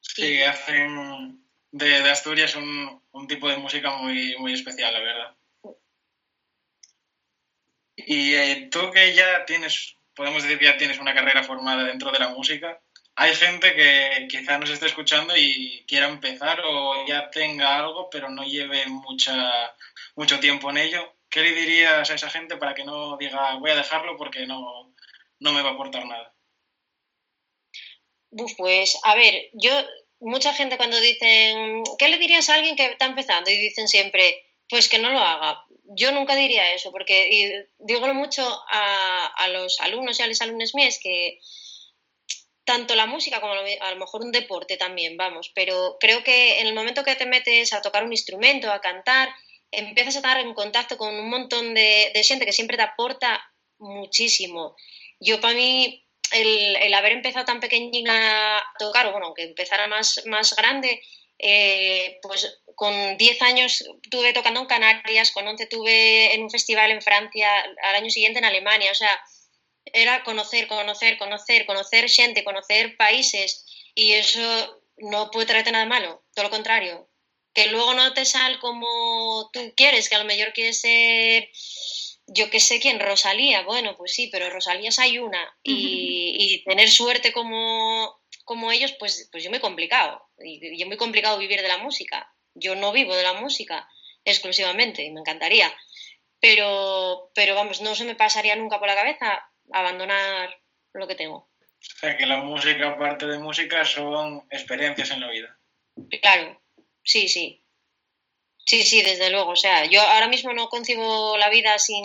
Sí, 0.00 0.42
hacen 0.42 1.40
de, 1.72 1.96
Asturias 2.10 2.54
un, 2.56 3.02
un, 3.12 3.26
tipo 3.26 3.48
de 3.48 3.56
música 3.56 3.90
muy, 3.96 4.36
muy 4.38 4.52
especial, 4.52 4.92
la 4.92 5.00
verdad. 5.00 5.36
Y 7.96 8.34
eh, 8.34 8.68
tú 8.70 8.90
que 8.90 9.14
ya 9.14 9.44
tienes, 9.46 9.96
podemos 10.14 10.42
decir 10.42 10.58
que 10.58 10.66
ya 10.66 10.76
tienes 10.76 10.98
una 10.98 11.14
carrera 11.14 11.42
formada 11.42 11.84
dentro 11.84 12.10
de 12.12 12.18
la 12.18 12.28
música, 12.28 12.80
hay 13.16 13.34
gente 13.34 13.74
que 13.74 14.26
quizá 14.28 14.58
nos 14.58 14.70
esté 14.70 14.86
escuchando 14.86 15.36
y 15.36 15.84
quiera 15.86 16.08
empezar 16.08 16.60
o 16.64 17.06
ya 17.06 17.30
tenga 17.30 17.76
algo, 17.78 18.10
pero 18.10 18.28
no 18.28 18.42
lleve 18.42 18.86
mucha, 18.86 19.72
mucho 20.16 20.40
tiempo 20.40 20.70
en 20.70 20.78
ello. 20.78 21.14
¿Qué 21.34 21.42
le 21.42 21.50
dirías 21.50 22.08
a 22.08 22.14
esa 22.14 22.30
gente 22.30 22.56
para 22.58 22.74
que 22.74 22.84
no 22.84 23.16
diga 23.16 23.56
voy 23.56 23.72
a 23.72 23.74
dejarlo 23.74 24.16
porque 24.16 24.46
no, 24.46 24.94
no 25.40 25.52
me 25.52 25.62
va 25.62 25.70
a 25.70 25.72
aportar 25.72 26.06
nada? 26.06 26.32
Pues, 28.56 28.96
a 29.02 29.16
ver, 29.16 29.50
yo, 29.52 29.72
mucha 30.20 30.54
gente 30.54 30.76
cuando 30.76 31.00
dicen, 31.00 31.82
¿qué 31.98 32.08
le 32.08 32.18
dirías 32.18 32.48
a 32.48 32.54
alguien 32.54 32.76
que 32.76 32.84
está 32.86 33.06
empezando? 33.06 33.50
Y 33.50 33.56
dicen 33.56 33.88
siempre, 33.88 34.44
pues 34.68 34.88
que 34.88 35.00
no 35.00 35.10
lo 35.10 35.18
haga. 35.18 35.64
Yo 35.96 36.12
nunca 36.12 36.36
diría 36.36 36.72
eso, 36.72 36.92
porque 36.92 37.28
y 37.28 37.52
digo 37.78 38.14
mucho 38.14 38.48
a, 38.70 39.26
a, 39.26 39.48
los 39.48 39.80
alumnos 39.80 40.20
y 40.20 40.22
a 40.22 40.28
los 40.28 40.40
alumnos 40.40 40.72
míos 40.72 41.00
que 41.02 41.40
tanto 42.64 42.94
la 42.94 43.06
música 43.06 43.40
como 43.40 43.54
a 43.54 43.90
lo 43.90 43.96
mejor 43.96 44.22
un 44.22 44.30
deporte 44.30 44.76
también, 44.76 45.16
vamos, 45.16 45.50
pero 45.52 45.96
creo 45.98 46.22
que 46.22 46.60
en 46.60 46.68
el 46.68 46.74
momento 46.74 47.02
que 47.02 47.16
te 47.16 47.26
metes 47.26 47.72
a 47.72 47.82
tocar 47.82 48.04
un 48.04 48.12
instrumento, 48.12 48.70
a 48.70 48.80
cantar, 48.80 49.34
empiezas 49.78 50.16
a 50.16 50.18
estar 50.18 50.40
en 50.40 50.54
contacto 50.54 50.96
con 50.96 51.14
un 51.14 51.28
montón 51.28 51.74
de, 51.74 52.10
de 52.14 52.24
gente 52.24 52.46
que 52.46 52.52
siempre 52.52 52.76
te 52.76 52.82
aporta 52.82 53.42
muchísimo. 53.78 54.76
Yo 55.20 55.40
para 55.40 55.54
mí 55.54 56.04
el, 56.32 56.76
el, 56.76 56.94
haber 56.94 57.12
empezado 57.12 57.44
tan 57.44 57.60
pequeñina 57.60 58.58
a 58.58 58.62
tocar, 58.78 59.06
o 59.06 59.12
bueno, 59.12 59.26
aunque 59.26 59.44
empezara 59.44 59.86
más, 59.86 60.22
más 60.26 60.54
grande, 60.56 61.00
eh, 61.38 62.18
pues 62.22 62.62
con 62.74 63.16
10 63.16 63.42
años 63.42 63.84
tuve 64.10 64.32
tocando 64.32 64.60
en 64.60 64.66
Canarias, 64.66 65.30
con 65.32 65.46
11 65.46 65.66
tuve 65.66 66.34
en 66.34 66.42
un 66.42 66.50
festival 66.50 66.90
en 66.90 67.02
Francia, 67.02 67.48
al 67.82 67.94
año 67.94 68.10
siguiente 68.10 68.38
en 68.38 68.44
Alemania, 68.44 68.90
o 68.90 68.94
sea, 68.94 69.20
era 69.84 70.24
conocer, 70.24 70.66
conocer, 70.66 71.18
conocer, 71.18 71.66
conocer 71.66 72.08
xente, 72.08 72.44
conocer 72.44 72.96
países 72.96 73.64
e 73.94 74.18
eso 74.18 74.42
no 74.98 75.30
puede 75.30 75.46
traerte 75.46 75.72
nada 75.72 75.86
malo, 75.86 76.24
todo 76.34 76.44
lo 76.46 76.50
contrario. 76.50 77.08
Que 77.54 77.68
luego 77.68 77.94
no 77.94 78.12
te 78.12 78.24
sal 78.24 78.58
como 78.58 79.48
tú 79.52 79.72
quieres, 79.76 80.08
que 80.08 80.16
a 80.16 80.18
lo 80.18 80.24
mejor 80.24 80.52
quieres 80.52 80.80
ser, 80.80 81.48
yo 82.26 82.50
que 82.50 82.60
sé 82.60 82.80
quién, 82.80 83.00
Rosalía. 83.00 83.62
Bueno, 83.62 83.96
pues 83.96 84.14
sí, 84.14 84.28
pero 84.30 84.50
Rosalías 84.50 84.98
hay 84.98 85.18
una. 85.18 85.56
Y, 85.62 86.36
y 86.38 86.64
tener 86.64 86.90
suerte 86.90 87.32
como, 87.32 88.20
como 88.44 88.72
ellos, 88.72 88.92
pues, 88.98 89.28
pues 89.30 89.44
yo 89.44 89.50
muy 89.50 89.60
complicado. 89.60 90.28
Y, 90.38 90.76
y 90.76 90.82
es 90.82 90.88
muy 90.88 90.96
complicado 90.96 91.38
vivir 91.38 91.62
de 91.62 91.68
la 91.68 91.78
música. 91.78 92.28
Yo 92.54 92.74
no 92.74 92.92
vivo 92.92 93.14
de 93.14 93.22
la 93.22 93.34
música 93.34 93.88
exclusivamente, 94.24 95.04
y 95.04 95.10
me 95.10 95.20
encantaría. 95.20 95.72
Pero, 96.40 97.30
pero 97.34 97.54
vamos, 97.54 97.80
no 97.80 97.94
se 97.94 98.04
me 98.04 98.16
pasaría 98.16 98.56
nunca 98.56 98.78
por 98.78 98.88
la 98.88 98.94
cabeza 98.94 99.48
abandonar 99.72 100.60
lo 100.92 101.06
que 101.06 101.14
tengo. 101.14 101.36
O 101.36 101.98
sea, 102.00 102.16
que 102.16 102.26
la 102.26 102.38
música, 102.38 102.90
aparte 102.90 103.26
de 103.26 103.38
música, 103.38 103.84
son 103.84 104.46
experiencias 104.50 105.10
en 105.10 105.20
la 105.20 105.30
vida. 105.30 105.58
Claro, 106.22 106.60
sí, 107.04 107.28
sí. 107.28 107.60
Sí, 108.66 108.82
sí, 108.82 109.02
desde 109.02 109.30
luego. 109.30 109.50
O 109.50 109.56
sea, 109.56 109.84
yo 109.84 110.00
ahora 110.00 110.28
mismo 110.28 110.52
no 110.52 110.68
concibo 110.68 111.36
la 111.36 111.50
vida 111.50 111.78
sin, 111.78 112.04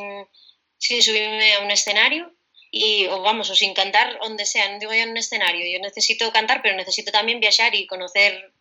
sin 0.77 1.01
subirme 1.01 1.53
a 1.53 1.61
un 1.61 1.71
escenario 1.71 2.35
y, 2.71 3.07
o 3.07 3.21
vamos, 3.21 3.49
o 3.49 3.55
sin 3.55 3.73
cantar 3.73 4.19
donde 4.19 4.45
sea, 4.45 4.71
no 4.71 4.79
digo 4.79 4.93
yo 4.93 4.99
en 4.99 5.11
un 5.11 5.17
escenario. 5.17 5.65
Yo 5.65 5.79
necesito 5.81 6.31
cantar, 6.31 6.61
pero 6.61 6.75
necesito 6.75 7.11
también 7.11 7.39
viajar 7.39 7.73
y 7.75 7.87
conocer 7.87 8.53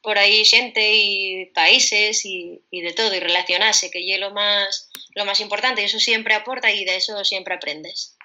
por 0.00 0.18
aí 0.18 0.44
xente 0.44 0.84
e 0.84 1.48
países 1.56 2.28
e, 2.28 2.60
e 2.68 2.78
de 2.84 2.92
todo, 2.92 3.16
e 3.16 3.24
relacionarse, 3.24 3.88
que 3.88 4.04
é 4.04 4.20
lo 4.20 4.36
máis, 4.36 4.92
lo 5.16 5.24
máis 5.24 5.40
importante, 5.40 5.80
e 5.80 5.88
eso 5.88 5.96
sempre 5.96 6.36
aporta 6.36 6.68
e 6.68 6.84
de 6.84 7.00
eso 7.00 7.16
sempre 7.24 7.56
aprendes. 7.56 8.20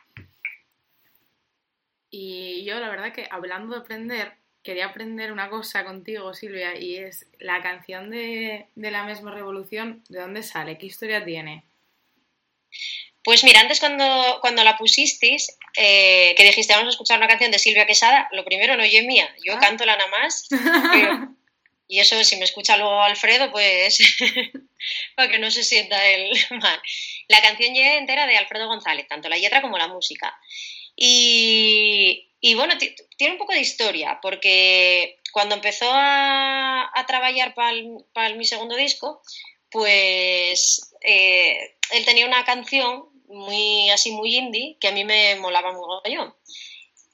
Y 2.12 2.66
yo, 2.68 2.80
la 2.84 2.90
verdad, 2.90 3.14
que 3.14 3.28
hablando 3.32 3.76
de 3.76 3.80
aprender, 3.80 4.36
quería 4.70 4.86
aprender 4.86 5.32
una 5.32 5.50
cosa 5.50 5.84
contigo, 5.84 6.32
Silvia, 6.36 6.78
y 6.80 6.98
es 6.98 7.26
la 7.40 7.60
canción 7.64 8.12
de, 8.12 8.68
de 8.76 8.92
la 8.92 9.04
misma 9.04 9.32
revolución, 9.32 10.04
¿de 10.10 10.20
dónde 10.20 10.44
sale? 10.44 10.78
¿Qué 10.78 10.86
historia 10.86 11.26
tiene? 11.26 11.64
Pues 13.24 13.44
mira, 13.44 13.62
antes 13.62 13.80
cuando, 13.80 14.38
cuando 14.42 14.64
la 14.64 14.78
pusisteis, 14.78 15.58
eh, 15.76 16.36
que 16.38 16.44
dijiste 16.44 16.74
vamos 16.74 16.90
a 16.90 16.92
escuchar 16.92 17.18
una 17.18 17.28
canción 17.28 17.50
de 17.50 17.58
Silvia 17.58 17.88
Quesada, 17.88 18.30
lo 18.32 18.46
primero 18.46 18.78
no 18.78 18.84
oye 18.84 19.02
mía, 19.02 19.28
yo 19.44 19.54
Ah. 19.56 19.60
canto 19.60 19.86
la 19.88 19.98
nada 19.98 20.10
más, 20.12 20.48
pero- 20.50 21.36
y 21.88 22.00
eso 22.00 22.24
si 22.24 22.38
me 22.38 22.46
escucha 22.46 22.78
luego 22.78 23.02
Alfredo, 23.02 23.52
pues 23.52 23.98
para 25.16 25.30
que 25.32 25.40
no 25.40 25.50
se 25.50 25.64
sienta 25.64 26.08
él 26.10 26.30
mal. 26.62 26.80
La 27.28 27.42
canción 27.42 27.74
llega 27.74 27.98
entera 27.98 28.28
de 28.28 28.38
Alfredo 28.38 28.68
González, 28.68 29.08
tanto 29.08 29.30
la 29.30 29.38
letra 29.38 29.62
como 29.64 29.80
la 29.80 29.88
música. 29.88 30.38
Y, 30.96 32.29
y 32.42 32.56
bueno, 32.56 32.78
ti- 32.78 32.96
tiene 33.18 33.34
un 33.34 33.40
poco 33.40 33.54
de 33.54 33.60
historia, 33.62 34.20
porque 34.22 35.20
cuando 35.34 35.56
empezó 35.56 35.90
a, 35.92 36.92
trabajar 37.08 37.54
para 37.56 38.36
mi 38.36 38.46
segundo 38.46 38.76
disco, 38.76 39.22
pues 39.72 40.94
eh, 41.02 41.76
él 41.92 42.06
tenía 42.06 42.26
una 42.26 42.46
canción 42.46 43.06
muy 43.28 43.90
así 43.92 44.12
muy 44.12 44.36
indie 44.36 44.78
que 44.80 44.88
a 44.88 44.92
mí 44.92 45.04
me 45.06 45.36
molaba 45.36 45.72
mogollón. 45.72 46.34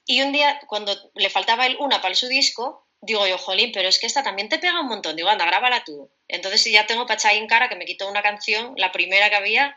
Y 0.06 0.22
un 0.22 0.32
día, 0.32 0.60
cuando 0.68 0.94
le 1.14 1.30
faltaba 1.30 1.66
él 1.66 1.76
una 1.80 2.00
para 2.00 2.14
su 2.14 2.28
disco, 2.28 2.86
digo 3.00 3.26
yo, 3.26 3.38
jolín, 3.38 3.72
pero 3.72 3.88
es 3.88 3.98
que 3.98 4.06
esta 4.06 4.22
también 4.22 4.48
te 4.48 4.58
pega 4.58 4.80
un 4.80 4.88
montón. 4.88 5.16
Digo, 5.16 5.28
anda, 5.28 5.44
grábala 5.46 5.84
tú. 5.84 6.10
Entonces 6.28 6.64
ya 6.64 6.86
tengo 6.86 7.06
para 7.06 7.16
echar 7.16 7.34
en 7.34 7.46
cara 7.46 7.68
que 7.68 7.76
me 7.76 7.86
quitó 7.86 8.08
una 8.08 8.22
canción, 8.22 8.74
la 8.76 8.92
primera 8.92 9.28
que 9.30 9.36
había, 9.36 9.76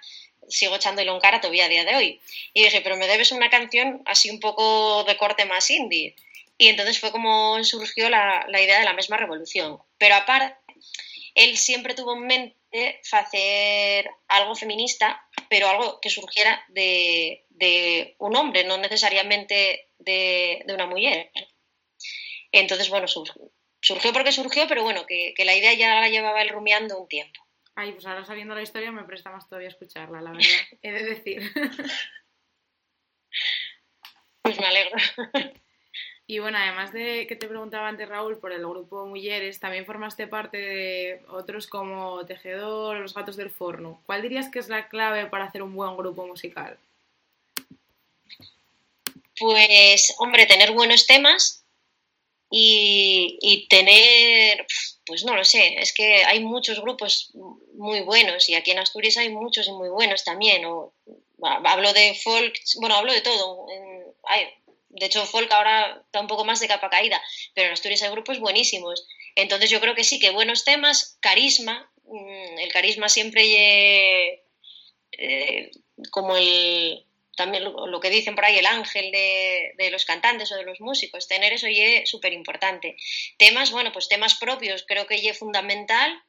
sigo 0.50 0.76
echándole 0.76 1.12
en 1.12 1.20
cara 1.20 1.42
todavía 1.42 1.66
a 1.66 1.70
día 1.70 1.86
de 1.86 1.96
hoy. 1.96 2.22
Y 2.54 2.64
dije, 2.64 2.82
pero 2.82 2.98
me 2.98 3.08
debes 3.08 3.32
una 3.32 3.50
canción 3.50 4.02
así 4.06 4.30
un 4.30 4.40
poco 4.40 5.04
de 5.06 5.18
corte 5.18 5.46
más 5.46 5.70
indie. 5.70 6.16
Y 6.58 6.68
entonces 6.68 7.00
fue 7.00 7.12
como 7.12 7.64
surgió 7.64 8.10
la, 8.10 8.46
la 8.50 8.62
idea 8.62 8.80
de 8.80 8.86
la 8.86 8.94
misma 8.94 9.18
revolución. 9.18 9.80
Pero 9.98 10.16
aparte, 10.16 10.58
él 11.36 11.58
siempre 11.58 11.94
tuvo 11.94 12.14
en 12.16 12.28
mente 12.28 13.02
hacer 13.12 14.10
algo 14.28 14.56
feminista, 14.56 15.26
pero 15.50 15.70
algo 15.70 16.00
que 16.02 16.10
surgiera 16.10 16.64
de, 16.68 17.46
de 17.50 18.16
un 18.20 18.36
hombre, 18.36 18.64
no 18.66 18.78
necesariamente 18.78 19.88
de, 20.00 20.62
de 20.66 20.74
una 20.74 20.86
mujer. 20.86 21.32
Entonces, 22.52 22.90
bueno, 22.90 23.08
sur- 23.08 23.52
surgió 23.82 24.12
porque 24.14 24.32
surgió, 24.32 24.68
pero 24.68 24.84
bueno, 24.84 25.06
que, 25.06 25.34
que 25.36 25.46
la 25.46 25.56
idea 25.56 25.74
ya 25.74 25.96
la 26.02 26.10
llevaba 26.10 26.42
él 26.42 26.50
rumiando 26.50 26.98
un 27.00 27.08
tiempo. 27.08 27.40
Ay, 27.80 27.94
pues 27.94 28.06
ahora 28.06 28.26
sabiendo 28.26 28.54
la 28.54 28.62
historia 28.62 28.92
me 28.92 29.06
presta 29.06 29.32
más 29.32 29.48
todavía 29.48 29.70
escucharla, 29.70 30.20
la 30.20 30.32
verdad. 30.32 30.44
He 30.82 30.92
de 30.92 31.04
decir. 31.04 31.42
Pues 34.42 34.60
me 34.60 34.66
alegro. 34.66 34.98
Y 36.26 36.40
bueno, 36.40 36.58
además 36.58 36.92
de 36.92 37.28
que 37.28 37.36
te 37.36 37.48
preguntaba 37.48 37.88
antes 37.88 38.10
Raúl 38.10 38.40
por 38.40 38.52
el 38.52 38.66
grupo 38.66 39.06
Mujeres, 39.06 39.60
también 39.60 39.86
formaste 39.86 40.28
parte 40.28 40.58
de 40.58 41.26
otros 41.28 41.68
como 41.68 42.26
Tejedor 42.26 42.98
Los 42.98 43.14
Gatos 43.14 43.36
del 43.36 43.52
Forno. 43.52 44.02
¿Cuál 44.06 44.24
dirías 44.24 44.50
que 44.50 44.60
es 44.60 44.70
la 44.70 44.88
clave 44.88 45.28
para 45.28 45.46
hacer 45.46 45.62
un 45.62 45.76
buen 45.76 45.96
grupo 45.98 46.26
musical? 46.26 46.80
Pues, 49.38 50.16
hombre, 50.18 50.48
tener 50.48 50.72
buenos 50.72 51.06
temas 51.06 51.64
y, 52.50 53.68
tener, 53.70 54.66
pues 55.06 55.24
no 55.24 55.36
lo 55.36 55.46
sé, 55.46 55.76
es 55.80 55.94
que 55.94 56.24
hay 56.24 56.40
muchos 56.40 56.82
grupos 56.82 57.32
muy 57.76 58.02
buenos 58.02 58.50
y 58.50 58.56
aquí 58.56 58.72
en 58.72 58.80
Asturias 58.80 59.18
hay 59.18 59.30
muchos 59.30 59.68
y 59.68 59.72
muy 59.72 59.90
buenos 59.90 60.24
también. 60.24 60.64
Hablo 61.42 61.94
de 61.94 62.16
folk, 62.16 62.54
bueno, 62.80 62.96
hablo 62.96 63.14
de 63.14 63.22
todo. 63.22 63.68
de 64.90 65.06
hecho, 65.06 65.26
folk 65.26 65.52
ahora 65.52 66.02
está 66.06 66.20
un 66.20 66.28
poco 66.28 66.46
más 66.46 66.60
de 66.60 66.68
capa 66.68 66.90
caída, 66.90 67.22
pero 67.54 67.68
en 67.68 67.74
Asturias 67.74 68.02
hay 68.02 68.10
grupos 68.10 68.40
buenísimos. 68.40 69.08
Entonces 69.36 69.70
yo 69.70 69.80
creo 69.80 69.96
que 69.96 70.04
sí, 70.04 70.20
que 70.20 70.32
buenos 70.32 70.66
temas, 70.66 71.18
carisma, 71.22 71.92
mm, 72.06 72.60
el 72.60 72.72
carisma 72.74 73.10
siempre 73.10 74.44
eh, 75.12 75.72
como 76.12 76.36
el 76.36 77.06
también 77.40 77.64
lo, 77.64 77.88
lo 77.88 78.00
que 78.02 78.10
dicen 78.10 78.36
por 78.36 78.44
ahí 78.44 78.58
el 78.58 78.66
ángel 78.66 79.12
de, 79.12 79.72
de 79.78 79.92
los 79.92 80.04
cantantes 80.04 80.52
o 80.52 80.58
de 80.58 80.66
los 80.66 80.82
músicos, 80.82 81.26
tener 81.26 81.54
eso 81.54 81.68
es 81.70 82.10
súper 82.10 82.34
importante. 82.34 82.98
Temas, 83.38 83.72
bueno, 83.72 83.94
pues 83.94 84.10
temas 84.10 84.36
propios 84.36 84.84
creo 84.86 85.08
que 85.08 85.16
es 85.16 85.38
fundamental 85.38 86.22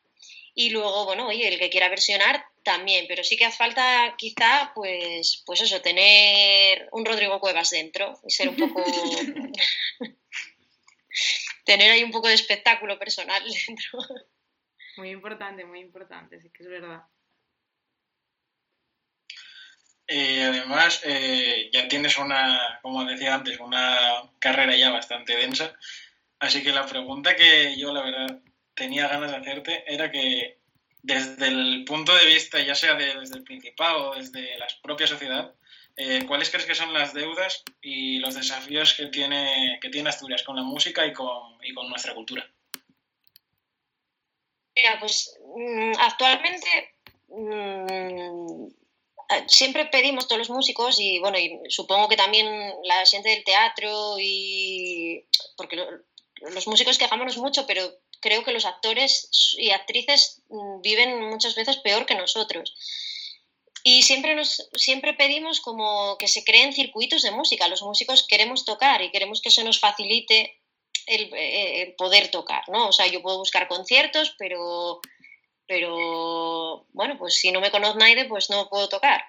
y 0.55 0.71
luego, 0.71 1.07
bueno, 1.07 1.27
oye, 1.27 1.49
el 1.49 1.59
que 1.59 1.69
quiera 1.69 1.89
versionar 1.89 2.45
también, 2.63 3.07
pero 3.09 3.25
sí 3.25 3.37
que 3.37 3.45
hace 3.45 3.57
falta 3.57 4.15
quizá, 4.17 4.71
pues, 4.73 5.43
pues 5.45 5.61
eso, 5.63 5.81
tener 5.81 6.89
un 6.93 7.05
Rodrigo 7.05 7.41
Cuevas 7.41 7.71
dentro 7.71 8.21
y 8.25 8.31
ser 8.31 8.51
un 8.51 8.57
poco... 8.57 8.85
tener 11.65 11.91
ahí 11.91 12.05
un 12.05 12.13
poco 12.13 12.29
de 12.29 12.35
espectáculo 12.35 13.01
personal 13.01 13.43
dentro. 13.67 13.99
Muy 14.97 15.11
importante, 15.11 15.65
muy 15.65 15.81
importante, 15.81 16.41
sí 16.41 16.51
que 16.51 16.63
es 16.63 16.69
verdad. 16.69 17.03
Y 20.13 20.41
además, 20.41 21.01
eh, 21.05 21.71
ya 21.73 21.87
tienes 21.87 22.19
una, 22.19 22.81
como 22.83 23.05
decía 23.05 23.35
antes, 23.35 23.61
una 23.61 23.97
carrera 24.41 24.75
ya 24.77 24.91
bastante 24.91 25.37
densa. 25.37 25.73
Así 26.41 26.63
que 26.65 26.73
la 26.73 26.85
pregunta 26.87 27.37
que 27.37 27.77
yo, 27.79 27.93
la 27.93 28.03
verdad, 28.03 28.41
tenía 28.75 29.07
ganas 29.07 29.31
de 29.31 29.37
hacerte 29.37 29.85
era 29.87 30.11
que 30.11 30.59
desde 31.03 31.47
el 31.49 31.85
punto 31.87 32.15
de 32.17 32.27
vista, 32.27 32.61
ya 32.61 32.75
sea 32.75 32.95
de- 32.95 33.15
desde 33.21 33.37
el 33.37 33.45
Principado 33.45 34.11
o 34.11 34.15
desde 34.17 34.59
la 34.59 34.67
propia 34.83 35.07
sociedad, 35.07 35.55
eh, 35.97 36.25
¿cuáles 36.27 36.51
crees 36.51 36.67
que 36.67 36.75
son 36.75 36.93
las 36.93 37.15
deudas 37.15 37.63
y 37.81 38.19
los 38.19 38.35
desafíos 38.35 38.95
que 38.95 39.07
tiene, 39.07 39.79
que 39.81 39.91
tiene 39.91 40.09
Asturias 40.09 40.43
con 40.43 40.57
la 40.57 40.63
música 40.63 41.07
y 41.07 41.13
con, 41.13 41.57
y 41.63 41.73
con 41.73 41.89
nuestra 41.89 42.15
cultura? 42.15 42.49
Mira, 44.75 44.99
pues 44.99 45.39
mm, 45.57 45.93
actualmente 46.01 46.95
mm, 47.29 47.87
eh, 47.91 48.31
siempre 49.47 49.87
pedimos 49.87 50.27
todos 50.29 50.39
los 50.39 50.51
músicos 50.51 50.99
y 51.01 51.19
bueno, 51.21 51.39
y 51.39 51.59
supongo 51.69 52.09
que 52.09 52.17
también 52.17 52.47
la 52.85 53.05
gente 53.07 53.29
del 53.31 53.45
teatro 53.45 54.17
y 54.19 55.25
porque 55.57 55.77
lo- 55.77 55.87
los 56.51 56.67
músicos 56.67 56.99
quejámonos 56.99 57.37
mucho, 57.37 57.67
pero 57.67 57.93
creo 58.21 58.45
que 58.45 58.53
los 58.53 58.65
actores 58.65 59.29
y 59.59 59.71
actrices 59.71 60.43
mm, 60.49 60.81
viven 60.83 61.29
muchas 61.29 61.55
veces 61.55 61.77
peor 61.79 62.07
que 62.07 62.15
nosotros. 62.15 62.75
Y 63.83 64.03
siempre 64.03 64.35
nos 64.35 64.69
siempre 64.75 65.15
pedimos 65.15 65.61
como 65.61 66.19
que 66.19 66.29
se 66.29 66.45
creen 66.45 66.73
circuitos 66.75 67.23
de 67.23 67.31
música. 67.31 67.67
Los 67.69 67.83
músicos 67.83 68.27
queremos 68.27 68.65
tocar 68.67 69.01
y 69.03 69.11
queremos 69.11 69.41
que 69.41 69.49
eso 69.49 69.65
nos 69.65 69.81
facilite 69.81 70.61
el, 71.07 71.33
eh, 71.35 71.83
el 71.83 71.95
poder 71.95 72.31
tocar, 72.31 72.63
¿no? 72.69 72.89
O 72.89 72.93
sea, 72.93 73.07
yo 73.07 73.23
puedo 73.23 73.39
buscar 73.39 73.69
conciertos, 73.69 74.35
pero, 74.39 75.01
pero 75.71 76.85
bueno, 76.93 77.17
pues 77.17 77.37
si 77.37 77.53
no 77.53 77.61
me 77.61 77.71
conoce 77.71 77.97
nadie, 77.97 78.25
pues 78.25 78.51
no 78.51 78.69
puedo 78.69 78.89
tocar. 78.89 79.23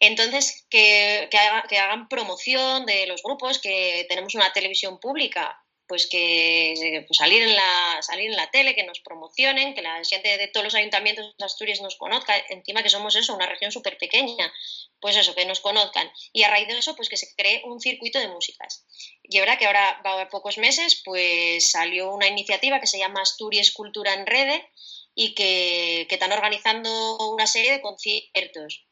Entonces, 0.00 0.66
que, 0.68 1.28
que, 1.30 1.38
haga- 1.38 1.66
que 1.68 1.78
hagan 1.78 2.08
promoción 2.08 2.84
de 2.84 3.06
los 3.06 3.22
grupos, 3.22 3.60
que 3.60 4.04
tenemos 4.08 4.34
una 4.34 4.52
televisión 4.52 4.98
pública, 4.98 5.56
pues 5.86 6.08
que 6.08 7.04
pues 7.06 7.16
salir, 7.18 7.42
en 7.42 7.54
la, 7.54 7.98
salir 8.00 8.30
en 8.30 8.36
la 8.36 8.50
tele, 8.50 8.74
que 8.74 8.82
nos 8.82 8.98
promocionen, 9.00 9.74
que 9.74 9.82
la 9.82 10.02
gente 10.04 10.36
de 10.36 10.48
todos 10.48 10.64
los 10.64 10.74
ayuntamientos 10.74 11.32
de 11.38 11.44
Asturias 11.44 11.80
nos 11.80 11.94
conozca, 11.96 12.34
encima 12.48 12.82
que 12.82 12.88
somos 12.88 13.14
eso, 13.14 13.34
una 13.34 13.46
región 13.46 13.70
súper 13.70 13.96
pequeña, 13.98 14.52
pues 15.00 15.16
eso, 15.16 15.34
que 15.36 15.44
nos 15.44 15.60
conozcan. 15.60 16.10
Y 16.32 16.42
a 16.42 16.50
raíz 16.50 16.66
de 16.66 16.78
eso, 16.78 16.96
pues 16.96 17.08
que 17.08 17.16
se 17.16 17.32
cree 17.36 17.62
un 17.66 17.78
circuito 17.80 18.18
de 18.18 18.26
músicas. 18.28 18.84
Y 19.22 19.38
ahora 19.38 19.56
que 19.58 19.66
ahora 19.66 20.00
va 20.04 20.22
a 20.22 20.28
pocos 20.28 20.58
meses, 20.58 21.00
pues 21.04 21.70
salió 21.70 22.12
una 22.12 22.26
iniciativa 22.26 22.80
que 22.80 22.88
se 22.88 22.98
llama 22.98 23.20
Asturias 23.22 23.70
Cultura 23.70 24.14
en 24.14 24.26
Rede 24.26 24.68
y 25.14 25.34
que, 25.34 26.06
que 26.08 26.14
están 26.14 26.32
organizando 26.32 27.30
una 27.30 27.46
serie 27.46 27.72
de 27.72 27.80
conciertos. 27.80 28.86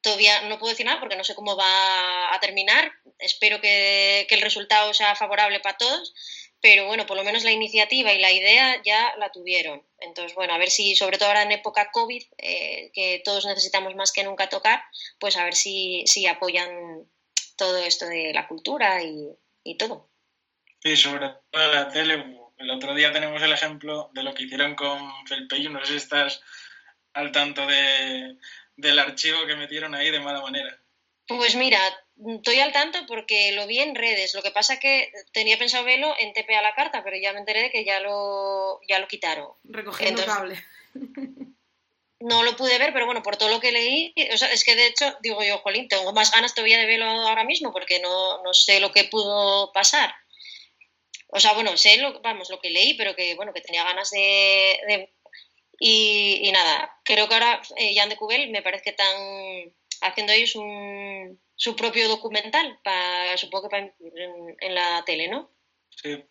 Todavía 0.00 0.42
no 0.42 0.58
puedo 0.58 0.70
decir 0.70 0.86
nada 0.86 1.00
porque 1.00 1.16
no 1.16 1.24
sé 1.24 1.34
cómo 1.34 1.56
va 1.56 2.34
a 2.34 2.40
terminar. 2.40 2.92
Espero 3.18 3.60
que, 3.60 4.26
el 4.28 4.40
resultado 4.40 4.94
sea 4.94 5.16
favorable 5.16 5.60
para 5.60 5.78
todos, 5.78 6.14
pero 6.60 6.86
bueno, 6.86 7.06
por 7.06 7.16
lo 7.16 7.24
menos 7.24 7.44
la 7.44 7.52
iniciativa 7.52 8.12
y 8.12 8.20
la 8.20 8.30
idea 8.30 8.80
ya 8.84 9.14
la 9.18 9.32
tuvieron. 9.32 9.84
Entonces, 9.98 10.34
bueno, 10.34 10.54
a 10.54 10.58
ver 10.58 10.70
si, 10.70 10.94
sobre 10.94 11.18
todo 11.18 11.28
ahora 11.28 11.42
en 11.42 11.52
época 11.52 11.90
COVID, 11.90 12.22
eh, 12.38 12.90
que 12.92 13.20
todos 13.24 13.46
necesitamos 13.46 13.94
más 13.94 14.12
que 14.12 14.24
nunca 14.24 14.48
tocar, 14.48 14.82
pues 15.18 15.36
a 15.36 15.44
ver 15.44 15.54
si, 15.54 16.04
si 16.06 16.26
apoyan 16.26 17.08
todo 17.56 17.78
esto 17.78 18.06
de 18.06 18.32
la 18.32 18.46
cultura 18.46 19.02
y, 19.02 19.30
y 19.64 19.76
todo. 19.76 20.08
Sí, 20.82 20.96
sobre 20.96 21.30
todo 21.50 21.72
la 21.72 21.88
tele. 21.88 22.45
El 22.58 22.70
otro 22.70 22.94
día 22.94 23.12
tenemos 23.12 23.42
el 23.42 23.52
ejemplo 23.52 24.10
de 24.12 24.22
lo 24.22 24.34
que 24.34 24.44
hicieron 24.44 24.74
con 24.74 25.26
Felpeyo. 25.26 25.70
No 25.70 25.80
sé 25.80 25.92
si 25.92 25.96
estás 25.96 26.40
al 27.12 27.32
tanto 27.32 27.66
de, 27.66 28.36
del 28.76 28.98
archivo 28.98 29.46
que 29.46 29.56
metieron 29.56 29.94
ahí 29.94 30.10
de 30.10 30.20
mala 30.20 30.40
manera. 30.40 30.78
Pues 31.26 31.56
mira, 31.56 31.80
estoy 32.36 32.60
al 32.60 32.72
tanto 32.72 33.00
porque 33.06 33.52
lo 33.52 33.66
vi 33.66 33.80
en 33.80 33.94
redes. 33.94 34.34
Lo 34.34 34.42
que 34.42 34.52
pasa 34.52 34.78
que 34.78 35.12
tenía 35.32 35.58
pensado 35.58 35.84
verlo 35.84 36.14
en 36.18 36.32
TP 36.32 36.54
a 36.54 36.62
la 36.62 36.74
carta, 36.74 37.02
pero 37.04 37.16
ya 37.16 37.32
me 37.32 37.40
enteré 37.40 37.62
de 37.62 37.70
que 37.70 37.84
ya 37.84 38.00
lo, 38.00 38.80
ya 38.88 38.98
lo 38.98 39.08
quitaron. 39.08 39.48
Recogiendo 39.64 40.22
Entonces- 40.22 40.36
cable. 40.36 40.64
No 42.18 42.42
lo 42.42 42.56
pude 42.56 42.78
ver, 42.78 42.94
pero 42.94 43.04
bueno, 43.04 43.22
por 43.22 43.36
todo 43.36 43.50
lo 43.50 43.60
que 43.60 43.72
leí, 43.72 44.14
o 44.32 44.38
sea, 44.38 44.50
es 44.50 44.64
que 44.64 44.74
de 44.74 44.86
hecho, 44.86 45.16
digo 45.20 45.42
yo, 45.42 45.58
Jolín, 45.58 45.86
tengo 45.86 46.14
más 46.14 46.32
ganas 46.32 46.54
todavía 46.54 46.78
de 46.78 46.86
verlo 46.86 47.04
ahora 47.04 47.44
mismo 47.44 47.72
porque 47.74 48.00
no, 48.00 48.42
no 48.42 48.54
sé 48.54 48.80
lo 48.80 48.90
que 48.90 49.04
pudo 49.04 49.70
pasar. 49.72 50.14
O 51.28 51.40
sea, 51.40 51.52
bueno, 51.54 51.76
sé 51.76 51.96
lo, 51.98 52.20
vamos, 52.20 52.50
lo 52.50 52.60
que 52.60 52.70
leí, 52.70 52.94
pero 52.94 53.14
que 53.16 53.34
bueno, 53.34 53.52
que 53.52 53.60
tenía 53.60 53.84
ganas 53.84 54.10
de. 54.10 54.78
de- 54.88 55.12
y, 55.78 56.40
y 56.48 56.52
nada, 56.52 56.90
creo 57.04 57.28
que 57.28 57.34
ahora 57.34 57.60
eh, 57.76 57.94
Jan 57.94 58.08
de 58.08 58.16
Cubel 58.16 58.48
me 58.50 58.62
parece 58.62 58.84
que 58.84 58.90
están 58.90 59.74
haciendo 60.00 60.32
ellos 60.32 60.56
un, 60.56 61.38
su 61.54 61.76
propio 61.76 62.08
documental, 62.08 62.78
para, 62.82 63.36
supongo 63.36 63.64
que 63.64 63.70
para 63.70 63.82
emitir 63.82 64.18
en, 64.18 64.56
en 64.60 64.74
la 64.74 65.04
tele, 65.04 65.28
¿no? 65.28 65.50
Sí, 65.90 66.24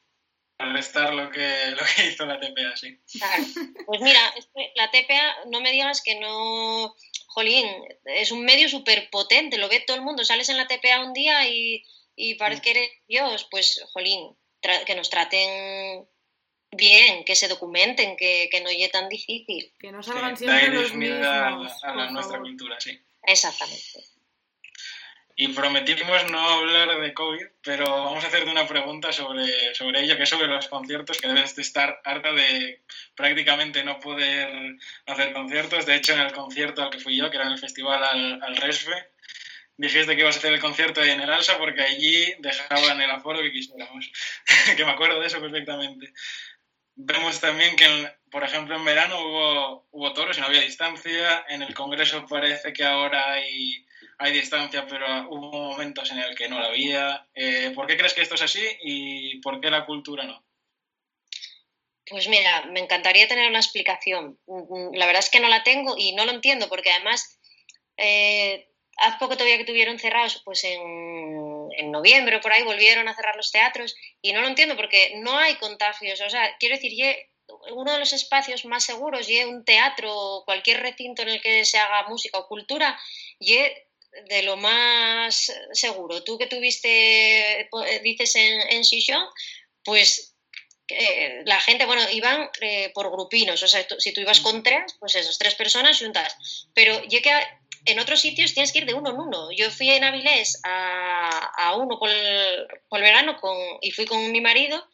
para 0.58 0.74
restar 0.74 1.14
lo 1.14 1.30
que, 1.30 1.48
lo 1.72 1.84
que 1.96 2.08
hizo 2.08 2.26
la 2.26 2.40
TPA, 2.40 2.76
sí. 2.76 3.00
Claro. 3.20 3.44
Pues 3.86 4.02
mira, 4.02 4.20
es 4.36 4.48
que 4.48 4.72
la 4.76 4.90
TPA, 4.90 5.46
no 5.52 5.62
me 5.62 5.72
digas 5.72 6.02
que 6.02 6.16
no. 6.16 6.96
Jolín, 7.28 7.68
es 8.06 8.32
un 8.32 8.46
medio 8.46 8.70
súper 8.70 9.10
potente, 9.10 9.58
lo 9.58 9.68
ve 9.68 9.82
todo 9.82 9.98
el 9.98 10.04
mundo. 10.04 10.24
Sales 10.24 10.48
en 10.50 10.58
la 10.58 10.68
TPA 10.68 11.04
un 11.04 11.14
día 11.14 11.48
y, 11.48 11.84
y 12.16 12.36
parece 12.36 12.62
que 12.62 12.72
eres 12.72 12.90
Dios. 13.08 13.48
Pues, 13.52 13.84
Jolín, 13.92 14.38
que 14.86 14.96
nos 14.96 15.10
traten 15.10 16.08
bien, 16.72 17.24
que 17.24 17.36
se 17.36 17.48
documenten, 17.48 18.16
que, 18.18 18.50
que 18.52 18.62
no 18.62 18.70
llegue 18.70 18.90
tan 18.90 19.10
difícil. 19.10 19.74
Que 19.80 19.92
no 19.92 20.04
salgan 20.04 20.32
da 20.32 20.38
siempre 20.38 20.70
los 20.70 20.94
mismos. 20.94 21.26
a, 21.26 21.50
la 21.96 22.06
por 22.06 22.12
nuestra 22.12 22.40
cultura, 22.40 22.80
sí. 22.80 23.00
Exactamente. 23.24 24.04
Y 25.38 25.50
prometimos 25.50 26.32
no 26.32 26.40
hablar 26.40 27.02
de 27.02 27.14
COVID, 27.14 27.46
pero 27.62 27.86
vamos 27.90 28.24
a 28.24 28.28
hacerte 28.28 28.50
una 28.50 28.68
pregunta 28.68 29.12
sobre, 29.12 29.76
sobre 29.76 30.02
ello, 30.02 30.16
que 30.16 30.24
es 30.24 30.30
sobre 30.30 30.48
los 30.48 30.70
conciertos, 30.70 31.20
que 31.20 31.28
debes 31.28 31.58
de 31.58 31.62
estar 31.62 32.00
harta 32.06 32.32
de 32.32 32.84
prácticamente 33.16 33.84
no 33.84 34.00
poder 34.00 34.78
hacer 35.06 35.34
conciertos. 35.34 35.86
De 35.86 35.96
hecho, 35.96 36.14
en 36.14 36.22
el 36.22 36.32
concierto 36.32 36.84
al 36.84 36.90
que 36.90 37.02
fui 37.02 37.18
yo, 37.18 37.30
que 37.30 37.36
era 37.36 37.48
en 37.48 37.52
el 37.52 37.60
festival 37.60 38.02
al, 38.02 38.42
al 38.42 38.56
Resbe, 38.56 38.96
dijiste 39.78 40.16
que 40.16 40.22
ibas 40.22 40.36
a 40.36 40.40
hacer 40.40 40.54
el 40.54 40.60
concierto 40.62 41.04
en 41.04 41.20
el 41.22 41.30
Alsa 41.32 41.58
porque 41.58 41.82
allí 41.82 42.34
dejaban 42.40 43.02
el 43.02 43.12
aforo 43.12 43.42
que 43.42 43.52
quisiéramos. 43.52 44.12
que 44.78 44.86
me 44.86 44.92
acuerdo 44.92 45.20
de 45.20 45.28
eso 45.28 45.42
perfectamente. 45.42 46.14
Vemos 46.96 47.40
también 47.42 47.76
que, 47.76 47.86
en- 47.86 48.12
por 48.32 48.44
ejemplo, 48.44 48.76
en 48.76 48.86
verano 48.86 49.20
hubo, 49.20 49.88
hubo 49.92 50.14
toros 50.14 50.38
y 50.38 50.42
no 50.42 50.48
había 50.48 50.62
distancia. 50.62 51.46
En 51.50 51.62
el 51.62 51.74
Congreso 51.74 52.26
parece 52.28 52.72
que 52.74 52.84
ahora 52.86 53.34
hay, 53.34 53.86
hay 54.18 54.32
distancia, 54.34 54.86
pero 54.88 55.06
hubo 55.30 55.52
momentos 55.52 56.10
en 56.12 56.20
el 56.20 56.36
que 56.36 56.48
no 56.48 56.60
la 56.60 56.68
había. 56.68 57.28
Eh, 57.34 57.72
¿Por 57.76 57.86
qué 57.88 57.98
crees 57.98 58.14
que 58.14 58.22
esto 58.22 58.36
es 58.36 58.42
así 58.44 58.66
y 58.82 59.40
por 59.42 59.60
qué 59.60 59.70
la 59.70 59.86
cultura 59.86 60.24
no? 60.24 60.42
Pues 62.08 62.28
mira, 62.28 62.66
me 62.68 62.80
encantaría 62.82 63.28
tener 63.28 63.50
una 63.50 63.60
explicación. 63.60 64.40
Mm, 64.46 64.96
La 64.96 65.06
verdad 65.08 65.24
es 65.24 65.30
que 65.30 65.40
no 65.40 65.48
la 65.50 65.64
tengo 65.64 65.96
y 65.98 66.14
no 66.14 66.26
lo 66.26 66.32
entiendo 66.32 66.70
porque 66.70 66.92
además 66.92 67.40
eh, 67.98 68.70
hace 68.98 69.18
poco 69.20 69.36
todavía 69.36 69.58
que 69.58 69.66
tuvieron 69.66 70.00
cerrados, 70.00 70.42
pues 70.46 70.64
en, 70.64 70.82
en 71.78 71.92
noviembre 71.92 72.38
o 72.38 72.42
por 72.42 72.54
ahí 72.54 72.64
volvieron 72.64 73.08
a 73.08 73.16
cerrar 73.16 73.36
los 73.36 73.52
teatros 73.52 73.96
y 74.22 74.34
no 74.34 74.42
lo 74.42 74.48
entiendo 74.48 74.76
porque 74.76 75.14
no 75.18 75.38
hay 75.38 75.56
contagios. 75.56 76.22
O 76.22 76.30
sea, 76.30 76.56
quiero 76.60 76.76
decir, 76.76 76.94
uno 77.72 77.92
de 77.94 78.00
los 78.00 78.14
espacios 78.14 78.66
más 78.66 78.84
seguros, 78.86 79.30
y 79.30 79.44
un 79.44 79.64
teatro 79.66 80.12
o 80.14 80.46
cualquier 80.46 80.82
recinto 80.82 81.22
en 81.22 81.30
el 81.30 81.42
que 81.42 81.64
se 81.66 81.78
haga 81.78 82.08
música 82.08 82.40
o 82.40 82.48
cultura, 82.48 82.98
y 83.40 83.58
de 84.30 84.44
lo 84.44 84.56
más 84.58 85.52
seguro. 85.74 86.24
Tú 86.24 86.38
que 86.38 86.48
tuviste, 86.48 87.62
eh, 87.62 88.00
dices 88.02 88.36
en, 88.36 88.62
en 88.70 88.84
pues 89.84 90.36
eh, 90.88 91.42
la 91.46 91.60
gente, 91.60 91.86
bueno, 91.86 92.02
iban 92.12 92.50
eh, 92.62 92.92
por 92.94 93.12
grupinos, 93.12 93.62
o 93.64 93.68
sea, 93.68 93.86
tú- 93.88 94.00
si 94.00 94.14
tú 94.14 94.22
ibas 94.22 94.40
con 94.40 94.64
tres, 94.64 94.96
pues 95.00 95.16
esas 95.16 95.38
tres 95.38 95.56
personas 95.56 96.00
juntas. 96.00 96.36
Pero 96.74 97.04
yo 97.06 97.22
que 97.22 97.32
en 97.86 98.00
otros 98.00 98.20
sitios 98.22 98.54
tienes 98.54 98.72
que 98.72 98.80
ir 98.80 98.86
de 98.86 98.94
uno 98.94 99.10
en 99.12 99.18
uno. 99.18 99.50
Yo 99.52 99.70
fui 99.72 99.90
en 99.90 100.04
Avilés 100.04 100.60
a, 100.64 101.30
a 101.58 101.76
uno 101.76 101.98
por 102.00 102.10
el, 102.10 102.68
por 102.90 103.00
el 103.00 103.04
verano 103.06 103.40
con, 103.40 103.58
y 103.82 103.92
fui 103.92 104.06
con 104.06 104.32
mi 104.32 104.42
marido 104.42 104.86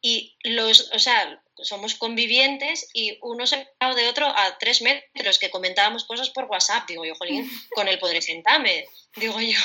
y 0.00 0.36
los, 0.44 0.90
o 0.92 0.98
sea, 0.98 1.42
somos 1.62 1.94
convivientes 1.94 2.88
y 2.92 3.18
uno 3.22 3.46
se 3.46 3.66
ha 3.80 3.94
de 3.94 4.08
otro 4.08 4.26
a 4.26 4.58
tres 4.58 4.82
metros, 4.82 5.38
que 5.38 5.50
comentábamos 5.50 6.04
cosas 6.04 6.30
por 6.30 6.44
WhatsApp, 6.44 6.86
digo 6.86 7.04
yo, 7.04 7.14
jolín, 7.14 7.50
con 7.74 7.88
él 7.88 7.98
podré 7.98 8.22
sentarme, 8.22 8.84
digo 9.16 9.40
yo. 9.40 9.58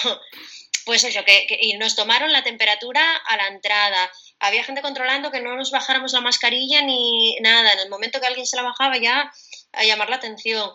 Pues 0.84 1.04
eso, 1.04 1.24
que, 1.26 1.46
que- 1.48 1.60
y 1.62 1.74
nos 1.74 1.96
tomaron 1.96 2.32
la 2.32 2.44
temperatura 2.44 3.16
a 3.28 3.38
la 3.38 3.48
entrada. 3.50 4.12
Había 4.40 4.64
gente 4.64 4.82
controlando 4.82 5.30
que 5.30 5.40
no 5.40 5.56
nos 5.56 5.70
bajáramos 5.70 6.12
la 6.14 6.22
mascarilla 6.22 6.82
ni 6.82 7.36
nada. 7.42 7.74
En 7.74 7.80
el 7.82 7.90
momento 7.90 8.20
que 8.20 8.26
alguien 8.26 8.48
se 8.48 8.56
la 8.56 8.64
bajaba 8.64 8.98
ya 8.98 9.32
a 9.74 9.84
llamar 9.84 10.10
la 10.10 10.16
atención. 10.16 10.72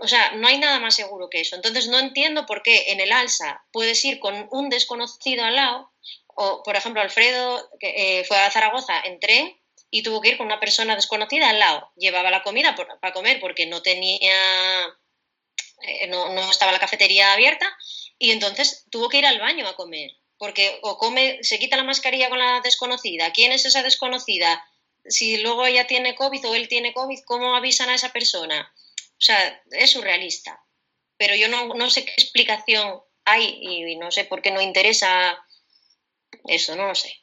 O 0.00 0.08
sea, 0.08 0.32
no 0.32 0.48
hay 0.48 0.58
nada 0.58 0.80
más 0.80 0.94
seguro 0.94 1.28
que 1.30 1.40
eso. 1.40 1.56
Entonces 1.56 1.88
no 1.88 1.98
entiendo 1.98 2.46
por 2.46 2.62
qué 2.62 2.92
en 2.92 3.00
el 3.00 3.12
alza 3.12 3.64
puedes 3.72 4.04
ir 4.04 4.18
con 4.18 4.48
un 4.50 4.68
desconocido 4.70 5.44
al 5.44 5.56
lado. 5.56 5.90
O, 6.36 6.62
por 6.62 6.76
ejemplo, 6.76 7.00
Alfredo 7.00 7.68
que, 7.78 8.20
eh, 8.20 8.24
fue 8.24 8.36
a 8.38 8.50
Zaragoza 8.50 9.00
en 9.04 9.20
tren 9.20 9.56
y 9.90 10.02
tuvo 10.02 10.20
que 10.20 10.30
ir 10.30 10.36
con 10.36 10.46
una 10.46 10.58
persona 10.60 10.96
desconocida 10.96 11.48
al 11.50 11.58
lado. 11.60 11.92
Llevaba 11.96 12.30
la 12.30 12.42
comida 12.42 12.74
por- 12.74 12.98
para 13.00 13.12
comer 13.12 13.38
porque 13.40 13.66
no 13.66 13.82
tenía, 13.82 14.34
eh, 15.82 16.06
no, 16.08 16.32
no 16.32 16.50
estaba 16.50 16.72
la 16.72 16.78
cafetería 16.78 17.32
abierta 17.32 17.66
y 18.18 18.30
entonces 18.32 18.86
tuvo 18.90 19.08
que 19.08 19.18
ir 19.18 19.26
al 19.26 19.38
baño 19.40 19.68
a 19.68 19.76
comer. 19.76 20.10
Porque 20.38 20.78
o 20.82 20.98
come, 20.98 21.38
se 21.42 21.58
quita 21.58 21.76
la 21.76 21.84
mascarilla 21.84 22.28
con 22.28 22.38
la 22.38 22.60
desconocida. 22.60 23.32
¿Quién 23.32 23.52
es 23.52 23.64
esa 23.66 23.82
desconocida? 23.82 24.64
Si 25.06 25.36
luego 25.38 25.64
ella 25.66 25.86
tiene 25.86 26.14
COVID 26.14 26.48
o 26.48 26.54
él 26.54 26.66
tiene 26.68 26.92
COVID, 26.92 27.20
¿cómo 27.26 27.54
avisan 27.54 27.88
a 27.90 27.94
esa 27.94 28.12
persona? 28.12 28.72
O 29.24 29.26
sea, 29.26 29.62
es 29.70 29.90
surrealista. 29.90 30.60
Pero 31.16 31.34
yo 31.34 31.48
no, 31.48 31.72
no 31.74 31.88
sé 31.88 32.04
qué 32.04 32.12
explicación 32.12 33.00
hay 33.24 33.58
y 33.62 33.96
no 33.96 34.10
sé 34.10 34.24
por 34.24 34.42
qué 34.42 34.50
no 34.50 34.60
interesa 34.60 35.42
eso, 36.46 36.76
no 36.76 36.88
lo 36.88 36.94
sé. 36.94 37.22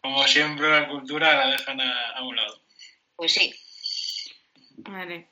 Como 0.00 0.24
siempre, 0.28 0.70
la 0.70 0.88
cultura 0.88 1.34
la 1.34 1.50
dejan 1.50 1.80
a, 1.80 2.10
a 2.10 2.22
un 2.22 2.36
lado. 2.36 2.62
Pues 3.16 3.32
sí. 3.32 3.52
Vale. 4.76 5.26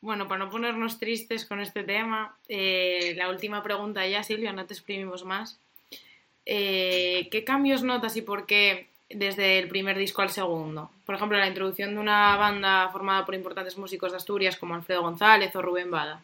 Bueno, 0.00 0.28
para 0.28 0.46
no 0.46 0.50
ponernos 0.50 0.98
tristes 0.98 1.44
con 1.44 1.60
este 1.60 1.84
tema, 1.84 2.38
eh, 2.48 3.12
la 3.14 3.28
última 3.28 3.62
pregunta 3.62 4.06
ya, 4.06 4.22
Silvia, 4.22 4.54
no 4.54 4.64
te 4.64 4.72
exprimimos 4.72 5.24
más. 5.24 5.60
Eh, 6.46 7.28
¿Qué 7.30 7.44
cambios 7.44 7.82
notas 7.82 8.16
y 8.16 8.22
por 8.22 8.46
qué 8.46 8.88
desde 9.14 9.58
el 9.58 9.68
primer 9.68 9.96
disco 9.96 10.22
al 10.22 10.30
segundo? 10.30 10.90
Por 11.04 11.14
ejemplo, 11.14 11.38
la 11.38 11.46
introducción 11.46 11.94
de 11.94 12.00
una 12.00 12.36
banda 12.36 12.88
formada 12.90 13.24
por 13.24 13.34
importantes 13.34 13.76
músicos 13.76 14.12
de 14.12 14.18
Asturias 14.18 14.56
como 14.56 14.74
Alfredo 14.74 15.02
González 15.02 15.54
o 15.56 15.62
Rubén 15.62 15.90
Bada. 15.90 16.22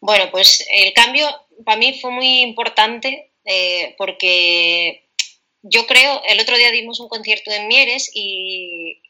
Bueno, 0.00 0.30
pues 0.30 0.66
el 0.70 0.92
cambio 0.92 1.26
para 1.64 1.78
mí 1.78 1.98
fue 2.00 2.10
muy 2.10 2.40
importante 2.42 3.30
eh, 3.44 3.94
porque 3.96 5.04
yo 5.66 5.86
creo, 5.86 6.22
el 6.28 6.38
otro 6.40 6.58
día 6.58 6.70
dimos 6.70 7.00
un 7.00 7.08
concierto 7.08 7.50
en 7.50 7.68
Mieres 7.68 8.10
y, 8.12 9.00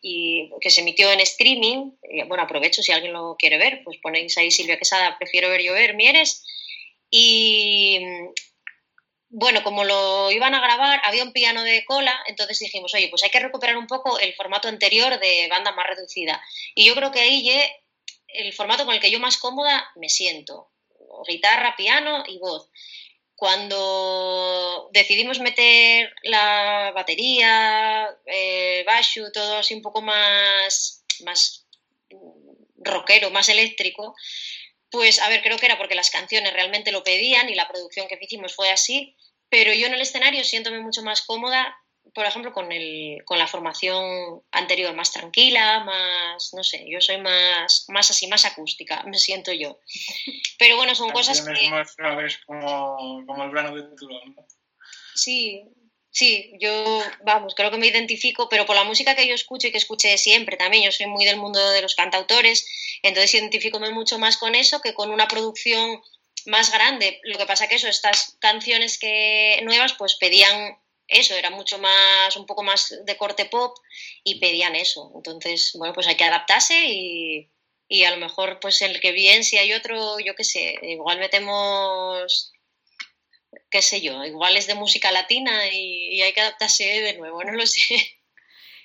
que 0.60 0.70
se 0.70 0.82
emitió 0.82 1.10
en 1.10 1.18
streaming. 1.20 1.90
Eh, 2.02 2.24
Bueno, 2.28 2.44
aprovecho 2.44 2.80
si 2.80 2.92
alguien 2.92 3.12
lo 3.12 3.34
quiere 3.36 3.58
ver, 3.58 3.82
pues 3.82 3.98
ponéis 4.00 4.38
ahí 4.38 4.52
Silvia 4.52 4.78
Quesada, 4.78 5.18
prefiero 5.18 5.48
ver 5.48 5.62
yo 5.62 5.72
ver 5.72 5.94
Mieres. 5.94 6.44
Y 7.10 8.00
bueno, 9.36 9.64
como 9.64 9.82
lo 9.82 10.30
iban 10.30 10.54
a 10.54 10.60
grabar, 10.60 11.00
había 11.02 11.24
un 11.24 11.32
piano 11.32 11.64
de 11.64 11.84
cola, 11.84 12.16
entonces 12.28 12.60
dijimos, 12.60 12.94
oye, 12.94 13.08
pues 13.08 13.24
hay 13.24 13.30
que 13.30 13.40
recuperar 13.40 13.76
un 13.76 13.88
poco 13.88 14.16
el 14.20 14.32
formato 14.34 14.68
anterior 14.68 15.18
de 15.18 15.48
banda 15.50 15.72
más 15.72 15.88
reducida. 15.88 16.40
Y 16.76 16.84
yo 16.84 16.94
creo 16.94 17.10
que 17.10 17.18
ahí 17.18 17.50
el 18.28 18.52
formato 18.52 18.84
con 18.84 18.94
el 18.94 19.00
que 19.00 19.10
yo 19.10 19.18
más 19.18 19.36
cómoda 19.38 19.90
me 19.96 20.08
siento. 20.08 20.70
guitarra, 21.26 21.74
piano 21.76 22.22
y 22.28 22.38
voz. 22.38 22.70
Cuando 23.34 24.88
decidimos 24.92 25.40
meter 25.40 26.14
la 26.22 26.92
batería, 26.94 28.08
el 28.26 28.84
bashu, 28.84 29.32
todo 29.32 29.56
así 29.56 29.74
un 29.74 29.82
poco 29.82 30.00
más, 30.00 31.04
más 31.24 31.66
rockero, 32.76 33.30
más 33.30 33.48
eléctrico, 33.48 34.14
pues 34.90 35.18
a 35.18 35.28
ver, 35.28 35.42
creo 35.42 35.58
que 35.58 35.66
era 35.66 35.76
porque 35.76 35.96
las 35.96 36.10
canciones 36.10 36.52
realmente 36.52 36.92
lo 36.92 37.02
pedían 37.02 37.48
y 37.48 37.56
la 37.56 37.66
producción 37.66 38.06
que 38.06 38.16
hicimos 38.20 38.54
fue 38.54 38.70
así, 38.70 39.16
pero 39.54 39.72
yo 39.72 39.86
en 39.86 39.94
el 39.94 40.00
escenario 40.00 40.42
siéntome 40.42 40.80
mucho 40.80 41.04
más 41.04 41.22
cómoda 41.22 41.78
por 42.12 42.26
ejemplo, 42.26 42.52
con, 42.52 42.70
el, 42.70 43.22
con 43.24 43.38
la 43.38 43.46
formación 43.46 44.42
anterior, 44.52 44.94
más 44.94 45.12
tranquila, 45.12 45.82
más, 45.84 46.52
no 46.54 46.62
sé, 46.62 46.84
yo 46.88 47.00
soy 47.00 47.18
más, 47.18 47.86
más 47.88 48.10
así, 48.10 48.26
más 48.28 48.44
acústica, 48.44 49.02
me 49.04 49.18
siento 49.18 49.52
yo. 49.52 49.80
Pero 50.58 50.76
bueno, 50.76 50.94
son 50.94 51.10
cosas 51.10 51.40
que... 51.40 51.70
más 51.70 51.96
graves 51.96 52.38
como, 52.46 53.24
como 53.26 53.44
el 53.44 53.50
verano 53.50 53.74
de 53.74 53.82
Turón, 53.96 54.34
¿no? 54.36 54.46
Sí, 55.14 55.64
sí, 56.10 56.52
yo, 56.60 57.02
vamos, 57.24 57.54
creo 57.54 57.70
que 57.70 57.78
me 57.78 57.88
identifico, 57.88 58.48
pero 58.48 58.66
por 58.66 58.76
la 58.76 58.84
música 58.84 59.16
que 59.16 59.26
yo 59.26 59.34
escucho 59.34 59.68
y 59.68 59.72
que 59.72 59.78
escuché 59.78 60.16
siempre 60.18 60.56
también, 60.56 60.84
yo 60.84 60.92
soy 60.92 61.06
muy 61.06 61.24
del 61.24 61.38
mundo 61.38 61.70
de 61.70 61.82
los 61.82 61.94
cantautores, 61.94 62.66
entonces 63.02 63.34
identifico 63.34 63.80
mucho 63.80 64.18
más 64.18 64.36
con 64.36 64.54
eso 64.54 64.80
que 64.80 64.94
con 64.94 65.10
una 65.10 65.26
producción 65.26 66.00
más 66.46 66.72
grande. 66.72 67.20
Lo 67.24 67.38
que 67.38 67.46
pasa 67.46 67.68
que 67.68 67.76
eso, 67.76 67.88
estas 67.88 68.36
canciones 68.40 68.98
que 68.98 69.60
nuevas, 69.62 69.94
pues 69.94 70.16
pedían 70.16 70.78
eso, 71.08 71.34
era 71.34 71.50
mucho 71.50 71.78
más, 71.78 72.36
un 72.36 72.46
poco 72.46 72.62
más 72.62 72.94
de 73.04 73.16
corte 73.16 73.44
pop 73.46 73.76
y 74.22 74.40
pedían 74.40 74.74
eso. 74.74 75.12
Entonces, 75.14 75.72
bueno, 75.74 75.94
pues 75.94 76.06
hay 76.06 76.16
que 76.16 76.24
adaptarse 76.24 76.86
y, 76.86 77.50
y 77.88 78.04
a 78.04 78.10
lo 78.10 78.16
mejor, 78.16 78.58
pues 78.60 78.80
el 78.82 79.00
que 79.00 79.12
bien, 79.12 79.44
si 79.44 79.58
hay 79.58 79.72
otro, 79.72 80.18
yo 80.20 80.34
qué 80.34 80.44
sé, 80.44 80.78
igual 80.82 81.18
metemos, 81.18 82.52
qué 83.70 83.82
sé 83.82 84.00
yo, 84.00 84.24
igual 84.24 84.56
es 84.56 84.66
de 84.66 84.74
música 84.74 85.12
latina 85.12 85.68
y, 85.70 86.20
hay 86.22 86.32
que 86.32 86.40
adaptarse 86.40 86.84
de 86.84 87.16
nuevo, 87.18 87.42
no 87.44 87.52
lo 87.52 87.66
sé. 87.66 88.20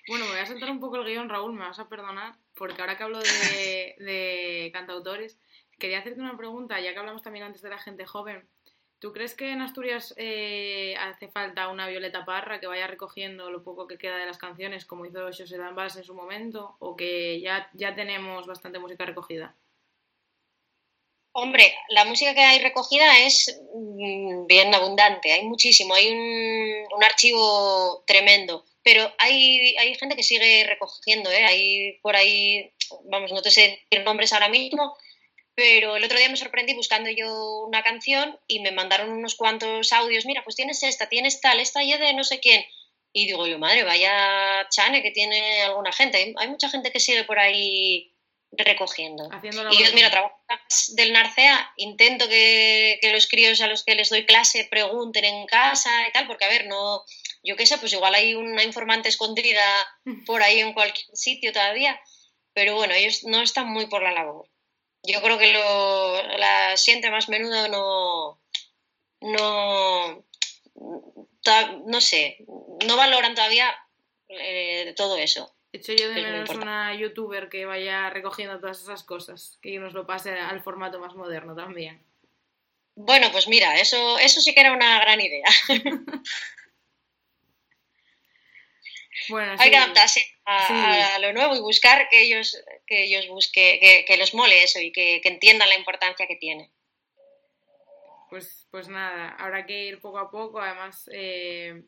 Bueno, 0.07 0.25
me 0.25 0.31
voy 0.31 0.39
a 0.39 0.45
saltar 0.45 0.71
un 0.71 0.79
poco 0.79 0.95
el 0.95 1.05
guion, 1.05 1.29
Raúl, 1.29 1.53
me 1.53 1.65
vas 1.65 1.77
a 1.77 1.87
perdonar, 1.87 2.33
porque 2.55 2.81
ahora 2.81 2.97
que 2.97 3.03
hablo 3.03 3.19
de, 3.19 3.95
de 3.99 4.71
cantautores, 4.73 5.37
quería 5.79 5.99
hacerte 5.99 6.19
una 6.19 6.37
pregunta, 6.37 6.79
ya 6.79 6.93
que 6.93 6.99
hablamos 6.99 7.23
también 7.23 7.45
antes 7.45 7.61
de 7.61 7.69
la 7.69 7.79
gente 7.79 8.05
joven. 8.05 8.47
¿Tú 8.99 9.13
crees 9.13 9.33
que 9.33 9.51
en 9.51 9.61
Asturias 9.61 10.13
eh, 10.17 10.93
hace 10.99 11.29
falta 11.29 11.69
una 11.69 11.87
Violeta 11.87 12.25
Parra 12.25 12.59
que 12.59 12.67
vaya 12.67 12.85
recogiendo 12.85 13.49
lo 13.49 13.63
poco 13.63 13.87
que 13.87 13.97
queda 13.97 14.17
de 14.17 14.25
las 14.25 14.37
canciones, 14.37 14.85
como 14.85 15.05
hizo 15.05 15.25
José 15.25 15.57
Danvas 15.57 15.95
en 15.95 16.03
su 16.03 16.13
momento, 16.13 16.75
o 16.79 16.97
que 16.97 17.39
ya, 17.39 17.69
ya 17.73 17.95
tenemos 17.95 18.45
bastante 18.45 18.77
música 18.77 19.05
recogida? 19.05 19.55
Hombre, 21.31 21.73
la 21.89 22.03
música 22.03 22.33
que 22.33 22.41
hay 22.41 22.59
recogida 22.59 23.19
es 23.19 23.61
mm, 23.73 24.47
bien 24.47 24.75
abundante, 24.75 25.31
hay 25.31 25.45
muchísimo, 25.45 25.93
hay 25.93 26.11
un, 26.11 26.93
un 26.93 27.03
archivo 27.03 28.03
tremendo, 28.05 28.65
pero 28.83 29.09
hay, 29.17 29.77
hay 29.77 29.95
gente 29.95 30.17
que 30.17 30.23
sigue 30.23 30.65
recogiendo, 30.67 31.31
¿eh? 31.31 31.45
hay 31.45 31.99
por 32.01 32.17
ahí, 32.17 32.73
vamos, 33.05 33.31
no 33.31 33.41
te 33.41 33.51
sé 33.51 33.79
decir 33.89 34.03
nombres 34.03 34.33
ahora 34.33 34.49
mismo, 34.49 34.97
pero 35.59 35.97
el 35.97 36.03
otro 36.05 36.17
día 36.17 36.29
me 36.29 36.37
sorprendí 36.37 36.73
buscando 36.73 37.09
yo 37.09 37.65
una 37.67 37.83
canción 37.83 38.39
y 38.47 38.61
me 38.61 38.71
mandaron 38.71 39.11
unos 39.11 39.35
cuantos 39.35 39.91
audios. 39.91 40.25
Mira, 40.25 40.41
pues 40.41 40.55
tienes 40.55 40.81
esta, 40.83 41.09
tienes 41.09 41.41
tal, 41.41 41.59
esta 41.59 41.83
y 41.83 41.91
de 41.97 42.13
no 42.13 42.23
sé 42.23 42.39
quién. 42.39 42.63
Y 43.11 43.25
digo 43.25 43.45
yo, 43.45 43.59
madre, 43.59 43.83
vaya 43.83 44.65
chane 44.69 45.03
que 45.03 45.11
tiene 45.11 45.63
alguna 45.63 45.91
gente. 45.91 46.33
Hay, 46.37 46.47
mucha 46.47 46.69
gente 46.69 46.93
que 46.93 47.01
sigue 47.01 47.25
por 47.25 47.39
ahí 47.39 48.15
recogiendo. 48.53 49.27
y 49.43 49.83
yo, 49.83 49.93
mira, 49.93 50.09
trabajo 50.09 50.33
del 50.95 51.11
Narcea, 51.11 51.73
intento 51.75 52.29
que, 52.29 52.97
que, 53.01 53.11
los 53.11 53.27
críos 53.27 53.59
a 53.59 53.67
los 53.67 53.83
que 53.83 53.95
les 53.95 54.09
doy 54.09 54.25
clase 54.25 54.65
pregunten 54.71 55.25
en 55.25 55.45
casa 55.45 56.07
y 56.07 56.13
tal, 56.13 56.25
porque 56.25 56.45
a 56.45 56.49
ver, 56.49 56.67
no, 56.67 57.03
yo 57.43 57.57
qué 57.57 57.65
sé, 57.65 57.77
pues 57.79 57.91
igual 57.91 58.15
hay 58.15 58.33
una 58.33 58.63
informante 58.63 59.09
escondida 59.09 59.61
por 60.25 60.41
ahí 60.41 60.61
en 60.61 60.71
cualquier 60.71 61.05
sitio 61.11 61.51
todavía, 61.51 61.99
pero 62.53 62.75
bueno, 62.75 62.93
ellos 62.93 63.25
no 63.25 63.41
están 63.41 63.67
muy 63.67 63.87
por 63.87 64.01
la 64.01 64.13
labor 64.13 64.47
yo 65.03 65.21
creo 65.21 65.37
que 65.37 65.53
lo, 65.53 66.37
la 66.37 66.77
siente 66.77 67.09
más 67.09 67.29
menudo 67.29 67.67
no, 67.67 68.41
no, 69.21 70.25
no 71.85 72.01
sé, 72.01 72.37
no 72.85 72.97
valoran 72.97 73.35
todavía 73.35 73.75
eh, 74.27 74.93
todo 74.95 75.17
eso. 75.17 75.53
Hecho 75.71 75.93
yo 75.93 76.09
de 76.09 76.21
menos 76.21 76.49
una 76.49 76.95
youtuber 76.95 77.47
que 77.47 77.65
vaya 77.65 78.09
recogiendo 78.09 78.59
todas 78.59 78.81
esas 78.81 79.03
cosas, 79.03 79.59
que 79.61 79.77
nos 79.77 79.93
lo 79.93 80.07
pase 80.07 80.31
al 80.31 80.61
formato 80.63 80.99
más 80.99 81.13
moderno 81.13 81.55
también. 81.55 82.03
Bueno, 82.95 83.31
pues 83.31 83.47
mira, 83.47 83.79
eso, 83.79 84.17
eso 84.19 84.41
sí 84.41 84.53
que 84.53 84.61
era 84.61 84.73
una 84.73 84.99
gran 84.99 85.21
idea. 85.21 85.47
Hay 89.59 89.69
que 89.69 89.77
adaptarse 89.77 90.25
a, 90.49 91.19
lo 91.19 91.33
nuevo 91.33 91.55
y 91.55 91.59
buscar 91.59 92.09
que 92.09 92.21
ellos, 92.21 92.57
que 92.87 93.03
ellos 93.03 93.27
busque, 93.27 93.79
que, 93.79 94.05
que 94.05 94.17
los 94.17 94.33
mole 94.33 94.63
eso 94.63 94.79
y 94.79 94.91
que, 94.91 95.21
que, 95.21 95.29
entiendan 95.29 95.69
la 95.69 95.77
importancia 95.77 96.27
que 96.27 96.35
tiene. 96.35 96.71
Pues, 98.29 98.67
pues 98.71 98.87
nada, 98.87 99.35
habrá 99.37 99.65
que 99.65 99.85
ir 99.85 99.99
poco 99.99 100.19
a 100.19 100.31
poco. 100.31 100.59
Además, 100.59 101.09
eh, 101.13 101.83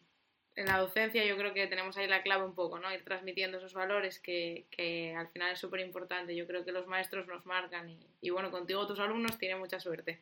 en 0.55 0.65
la 0.65 0.79
docencia 0.79 1.23
yo 1.25 1.37
creo 1.37 1.53
que 1.53 1.67
tenemos 1.67 1.97
ahí 1.97 2.07
la 2.07 2.23
clave 2.23 2.45
un 2.45 2.55
poco, 2.55 2.79
¿no? 2.79 2.93
Ir 2.93 3.03
transmitiendo 3.03 3.57
esos 3.57 3.73
valores 3.73 4.19
que, 4.19 4.65
que 4.71 5.15
al 5.15 5.29
final 5.29 5.51
es 5.51 5.59
súper 5.59 5.79
importante. 5.79 6.35
Yo 6.35 6.47
creo 6.47 6.65
que 6.65 6.71
los 6.71 6.87
maestros 6.87 7.27
nos 7.27 7.45
marcan 7.45 7.89
y, 7.89 7.99
y 8.21 8.29
bueno, 8.29 8.51
contigo 8.51 8.87
tus 8.87 8.99
alumnos 8.99 9.37
tienen 9.37 9.59
mucha 9.59 9.79
suerte. 9.79 10.21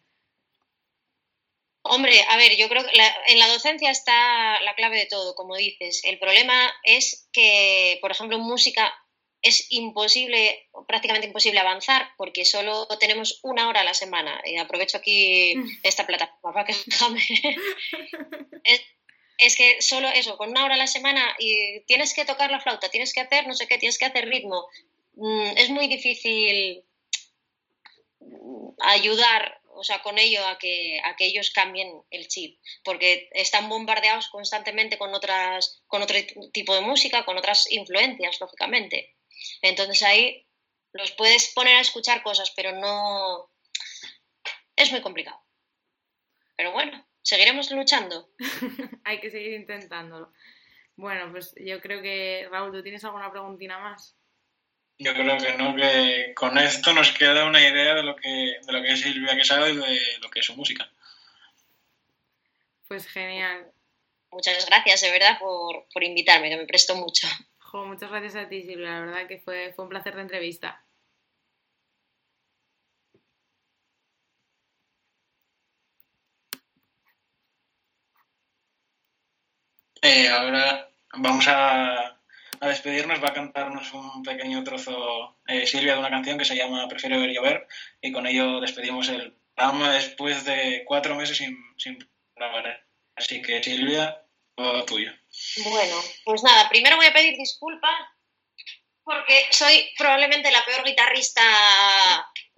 Hombre, 1.91 2.23
a 2.29 2.37
ver, 2.37 2.55
yo 2.55 2.69
creo 2.69 2.83
que 2.85 2.91
en 3.27 3.39
la 3.39 3.47
docencia 3.47 3.89
está 3.89 4.61
la 4.61 4.75
clave 4.75 4.97
de 4.97 5.07
todo, 5.07 5.33
como 5.33 5.55
dices. 5.55 6.01
El 6.03 6.19
problema 6.19 6.71
es 6.83 7.27
que, 7.33 7.97
por 7.99 8.11
ejemplo, 8.11 8.37
en 8.37 8.43
música 8.43 8.93
es 9.41 9.71
imposible, 9.71 10.69
prácticamente 10.87 11.25
imposible 11.25 11.59
avanzar 11.59 12.11
porque 12.15 12.45
solo 12.45 12.87
tenemos 12.99 13.39
una 13.41 13.67
hora 13.67 13.81
a 13.81 13.85
la 13.85 13.95
semana. 13.95 14.39
Y 14.45 14.57
aprovecho 14.57 14.97
aquí 14.97 15.55
esta 15.83 16.05
plataforma 16.05 16.53
para 16.53 16.65
que 16.65 16.73
es, 18.63 18.81
es 19.39 19.55
que 19.55 19.81
solo 19.81 20.09
eso, 20.09 20.37
con 20.37 20.49
una 20.51 20.65
hora 20.65 20.75
a 20.75 20.77
la 20.77 20.87
semana 20.87 21.35
y 21.39 21.81
tienes 21.87 22.13
que 22.13 22.25
tocar 22.25 22.51
la 22.51 22.59
flauta, 22.59 22.89
tienes 22.89 23.13
que 23.13 23.21
hacer 23.21 23.47
no 23.47 23.55
sé 23.55 23.67
qué, 23.67 23.79
tienes 23.79 23.97
que 23.97 24.05
hacer 24.05 24.27
ritmo. 24.27 24.67
Mm, 25.15 25.57
es 25.57 25.71
muy 25.71 25.87
difícil 25.87 26.83
ayudar 28.79 29.58
o 29.79 29.83
sea, 29.83 30.01
con 30.01 30.19
ello 30.19 30.45
a 30.45 30.57
que, 30.57 30.99
a 31.05 31.15
que 31.15 31.25
ellos 31.25 31.51
cambien 31.51 31.89
el 32.09 32.27
chip, 32.27 32.59
porque 32.83 33.29
están 33.31 33.69
bombardeados 33.69 34.27
constantemente 34.27 34.97
con, 34.97 35.13
otras, 35.13 35.81
con 35.87 36.01
otro 36.01 36.17
tipo 36.51 36.75
de 36.75 36.81
música, 36.81 37.23
con 37.23 37.37
otras 37.37 37.71
influencias, 37.71 38.41
lógicamente. 38.41 39.15
Entonces 39.61 40.03
ahí 40.03 40.45
los 40.91 41.11
puedes 41.11 41.53
poner 41.53 41.77
a 41.77 41.81
escuchar 41.81 42.21
cosas, 42.23 42.51
pero 42.55 42.73
no... 42.73 43.49
Es 44.75 44.91
muy 44.91 45.01
complicado. 45.01 45.41
Pero 46.57 46.73
bueno, 46.73 47.07
seguiremos 47.21 47.71
luchando. 47.71 48.29
Hay 49.05 49.21
que 49.21 49.31
seguir 49.31 49.53
intentándolo. 49.53 50.33
Bueno, 50.97 51.31
pues 51.31 51.55
yo 51.55 51.79
creo 51.79 52.01
que, 52.01 52.49
Raúl, 52.51 52.73
¿tú 52.73 52.83
tienes 52.83 53.05
alguna 53.05 53.31
preguntina 53.31 53.79
más? 53.79 54.18
Yo 55.01 55.13
creo 55.13 55.37
que 55.37 55.53
no, 55.53 55.73
que 55.77 56.33
con 56.35 56.57
esto 56.57 56.91
nos 56.93 57.11
queda 57.13 57.45
una 57.45 57.61
idea 57.61 57.95
de 57.95 58.03
lo 58.03 58.17
que, 58.17 58.59
de 58.61 58.73
lo 58.73 58.81
que 58.81 58.91
es 58.91 58.99
Silvia 58.99 59.33
Quesada 59.33 59.69
y 59.69 59.77
de 59.77 60.17
lo 60.21 60.29
que 60.29 60.41
es 60.41 60.45
su 60.45 60.55
música. 60.57 60.89
Pues 62.85 63.07
genial. 63.07 63.71
Muchas 64.29 64.65
gracias, 64.65 64.99
de 65.01 65.11
verdad, 65.11 65.39
por, 65.39 65.85
por 65.93 66.03
invitarme, 66.03 66.49
que 66.49 66.57
me 66.57 66.65
presto 66.65 66.95
mucho. 66.95 67.27
Jo, 67.59 67.85
muchas 67.85 68.09
gracias 68.09 68.35
a 68.35 68.49
ti, 68.49 68.61
Silvia, 68.63 68.89
la 68.89 68.99
verdad 68.99 69.27
que 69.27 69.39
fue, 69.39 69.71
fue 69.73 69.85
un 69.85 69.89
placer 69.89 70.15
de 70.15 70.21
entrevista. 70.21 70.83
Eh, 80.01 80.27
ahora 80.27 80.89
vamos 81.13 81.45
a 81.47 82.18
a 82.61 82.67
despedirnos 82.67 83.23
va 83.23 83.29
a 83.29 83.33
cantarnos 83.33 83.93
un 83.93 84.23
pequeño 84.23 84.63
trozo 84.63 85.37
eh, 85.47 85.65
Silvia 85.65 85.93
de 85.93 85.99
una 85.99 86.09
canción 86.09 86.37
que 86.37 86.45
se 86.45 86.55
llama 86.55 86.87
Prefiero 86.87 87.19
ver 87.19 87.31
llover 87.31 87.67
y 88.01 88.11
con 88.11 88.27
ello 88.27 88.59
despedimos 88.59 89.09
el 89.09 89.33
programa 89.55 89.93
después 89.93 90.45
de 90.45 90.83
cuatro 90.85 91.15
meses 91.15 91.37
sin, 91.37 91.57
sin 91.77 91.97
grabar. 92.35 92.85
Así 93.15 93.41
que 93.41 93.63
Silvia, 93.63 94.23
todo 94.55 94.85
tuyo. 94.85 95.11
Bueno, 95.65 95.95
pues 96.25 96.43
nada, 96.43 96.69
primero 96.69 96.95
voy 96.95 97.07
a 97.07 97.13
pedir 97.13 97.37
disculpas 97.37 97.95
porque 99.03 99.47
soy 99.49 99.89
probablemente 99.97 100.51
la 100.51 100.63
peor 100.65 100.83
guitarrista 100.85 101.41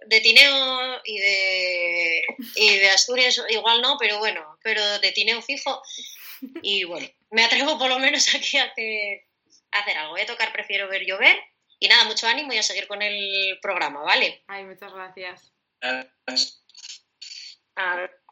de 0.06 0.20
Tineo 0.20 1.00
y 1.04 1.18
de, 1.18 2.22
y 2.56 2.78
de 2.78 2.90
Asturias, 2.90 3.40
igual 3.48 3.80
no, 3.80 3.96
pero 3.98 4.18
bueno, 4.18 4.58
pero 4.62 4.98
de 4.98 5.12
Tineo 5.12 5.40
fijo. 5.40 5.80
Y 6.60 6.84
bueno, 6.84 7.08
me 7.30 7.44
atrevo 7.44 7.78
por 7.78 7.88
lo 7.88 7.98
menos 7.98 8.34
aquí 8.34 8.58
a 8.58 8.72
que 8.74 9.26
hacer 9.72 9.96
algo. 9.98 10.12
Voy 10.12 10.20
a 10.22 10.26
tocar 10.26 10.52
Prefiero 10.52 10.88
ver 10.88 11.04
llover. 11.04 11.36
Y 11.78 11.88
nada, 11.88 12.04
mucho 12.04 12.28
ánimo 12.28 12.52
y 12.52 12.58
a 12.58 12.62
seguir 12.62 12.86
con 12.86 13.02
el 13.02 13.58
programa, 13.60 14.02
¿vale? 14.02 14.44
Ay, 14.46 14.64
muchas 14.64 14.92
gracias. 14.92 15.52
Gracias. 15.80 16.64
A 17.74 17.96
ver. 17.96 18.22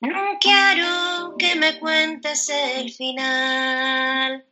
No 0.00 0.38
quiero 0.40 1.36
que 1.38 1.54
me 1.56 1.78
cuentes 1.80 2.48
el 2.48 2.92
final. 2.92 4.46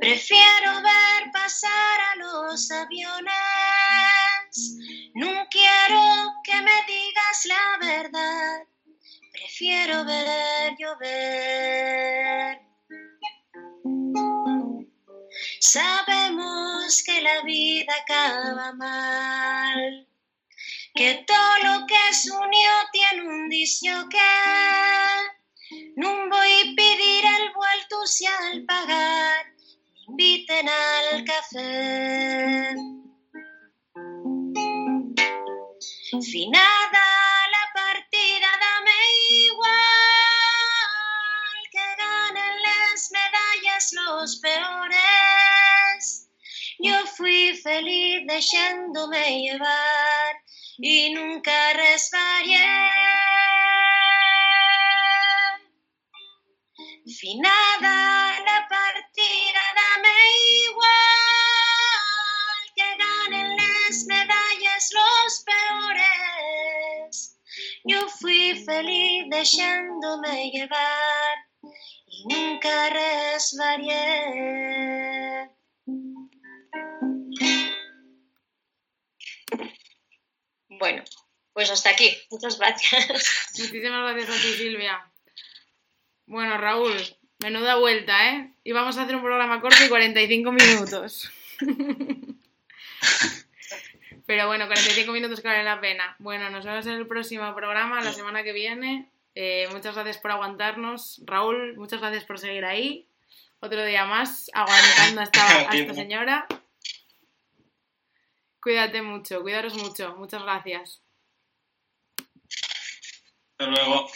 Prefiero 0.00 0.82
ver 0.82 1.30
pasar 1.32 2.00
a 2.12 2.16
los 2.16 2.70
aviones. 2.70 3.34
No 5.14 5.46
quiero 5.50 6.32
que 6.44 6.60
me 6.62 6.82
digas 6.86 7.46
la 7.46 7.78
verdad. 7.80 8.60
Prefiero 9.40 10.04
ver 10.04 10.76
llover. 10.78 12.60
Sabemos 15.60 17.02
que 17.06 17.22
la 17.22 17.40
vida 17.42 17.94
acaba 18.02 18.74
mal, 18.74 20.06
que 20.94 21.24
todo 21.26 21.58
lo 21.64 21.86
que 21.86 22.12
se 22.12 22.30
unió 22.30 22.70
tiene 22.92 23.22
un 23.22 23.48
que 23.48 24.18
no 25.96 26.28
voy 26.28 26.52
a 26.60 26.74
pedir 26.76 27.24
el 27.24 27.52
vuelto 27.54 28.06
si 28.06 28.26
al 28.26 28.64
pagar 28.66 29.46
me 29.56 30.00
inviten 30.08 30.68
al 30.68 31.24
café. 31.24 32.74
Finada 36.30 37.09
medallas 43.80 43.92
los 43.92 44.36
peores. 44.40 45.00
Yo 46.78 47.06
fui 47.16 47.56
feliz 47.62 48.26
dejándome 48.26 49.42
llevar 49.42 50.36
y 50.78 51.14
nunca 51.14 51.72
resbalé. 51.72 52.90
Finada 57.18 58.38
la 58.40 58.66
partida, 58.68 59.60
dame 59.74 60.14
igual 60.68 60.90
que 62.76 62.96
ganen 62.98 63.56
las 63.56 64.04
medallas 64.06 64.90
los 64.92 65.44
peores. 65.44 67.38
Yo 67.84 68.08
fui 68.08 68.62
feliz 68.64 69.24
dejándome 69.30 70.50
llevar 70.50 71.39
y 72.20 72.26
nunca 72.26 72.90
resbalé. 72.90 74.20
Bueno, 80.68 81.02
pues 81.52 81.70
hasta 81.70 81.90
aquí. 81.90 82.16
Muchas 82.30 82.58
gracias. 82.58 83.08
Muchísimas 83.58 84.12
gracias 84.12 84.30
a 84.30 84.42
ti, 84.42 84.52
Silvia. 84.54 85.10
Bueno, 86.26 86.58
Raúl, 86.58 86.96
menuda 87.38 87.76
vuelta, 87.76 88.30
¿eh? 88.30 88.52
Íbamos 88.64 88.98
a 88.98 89.02
hacer 89.02 89.16
un 89.16 89.22
programa 89.22 89.60
corto 89.60 89.84
y 89.84 89.88
45 89.88 90.52
minutos. 90.52 91.30
Pero 94.26 94.46
bueno, 94.46 94.66
45 94.66 95.10
minutos 95.12 95.40
que 95.40 95.48
valen 95.48 95.64
la 95.64 95.80
pena. 95.80 96.16
Bueno, 96.18 96.50
nos 96.50 96.64
vemos 96.64 96.86
en 96.86 96.92
el 96.92 97.06
próximo 97.06 97.54
programa, 97.54 98.02
la 98.02 98.12
semana 98.12 98.42
que 98.44 98.52
viene. 98.52 99.10
Eh, 99.34 99.68
muchas 99.72 99.94
gracias 99.94 100.18
por 100.18 100.30
aguantarnos. 100.30 101.22
Raúl, 101.24 101.76
muchas 101.76 102.00
gracias 102.00 102.24
por 102.24 102.38
seguir 102.38 102.64
ahí. 102.64 103.08
Otro 103.60 103.84
día 103.84 104.04
más, 104.06 104.50
aguantando 104.54 105.20
a 105.20 105.24
esta, 105.24 105.70
a 105.70 105.74
esta 105.76 105.94
señora. 105.94 106.46
Cuídate 108.62 109.02
mucho, 109.02 109.40
cuidaros 109.42 109.74
mucho. 109.74 110.14
Muchas 110.16 110.42
gracias. 110.42 111.02
Hasta 113.58 113.66
luego. 113.70 114.06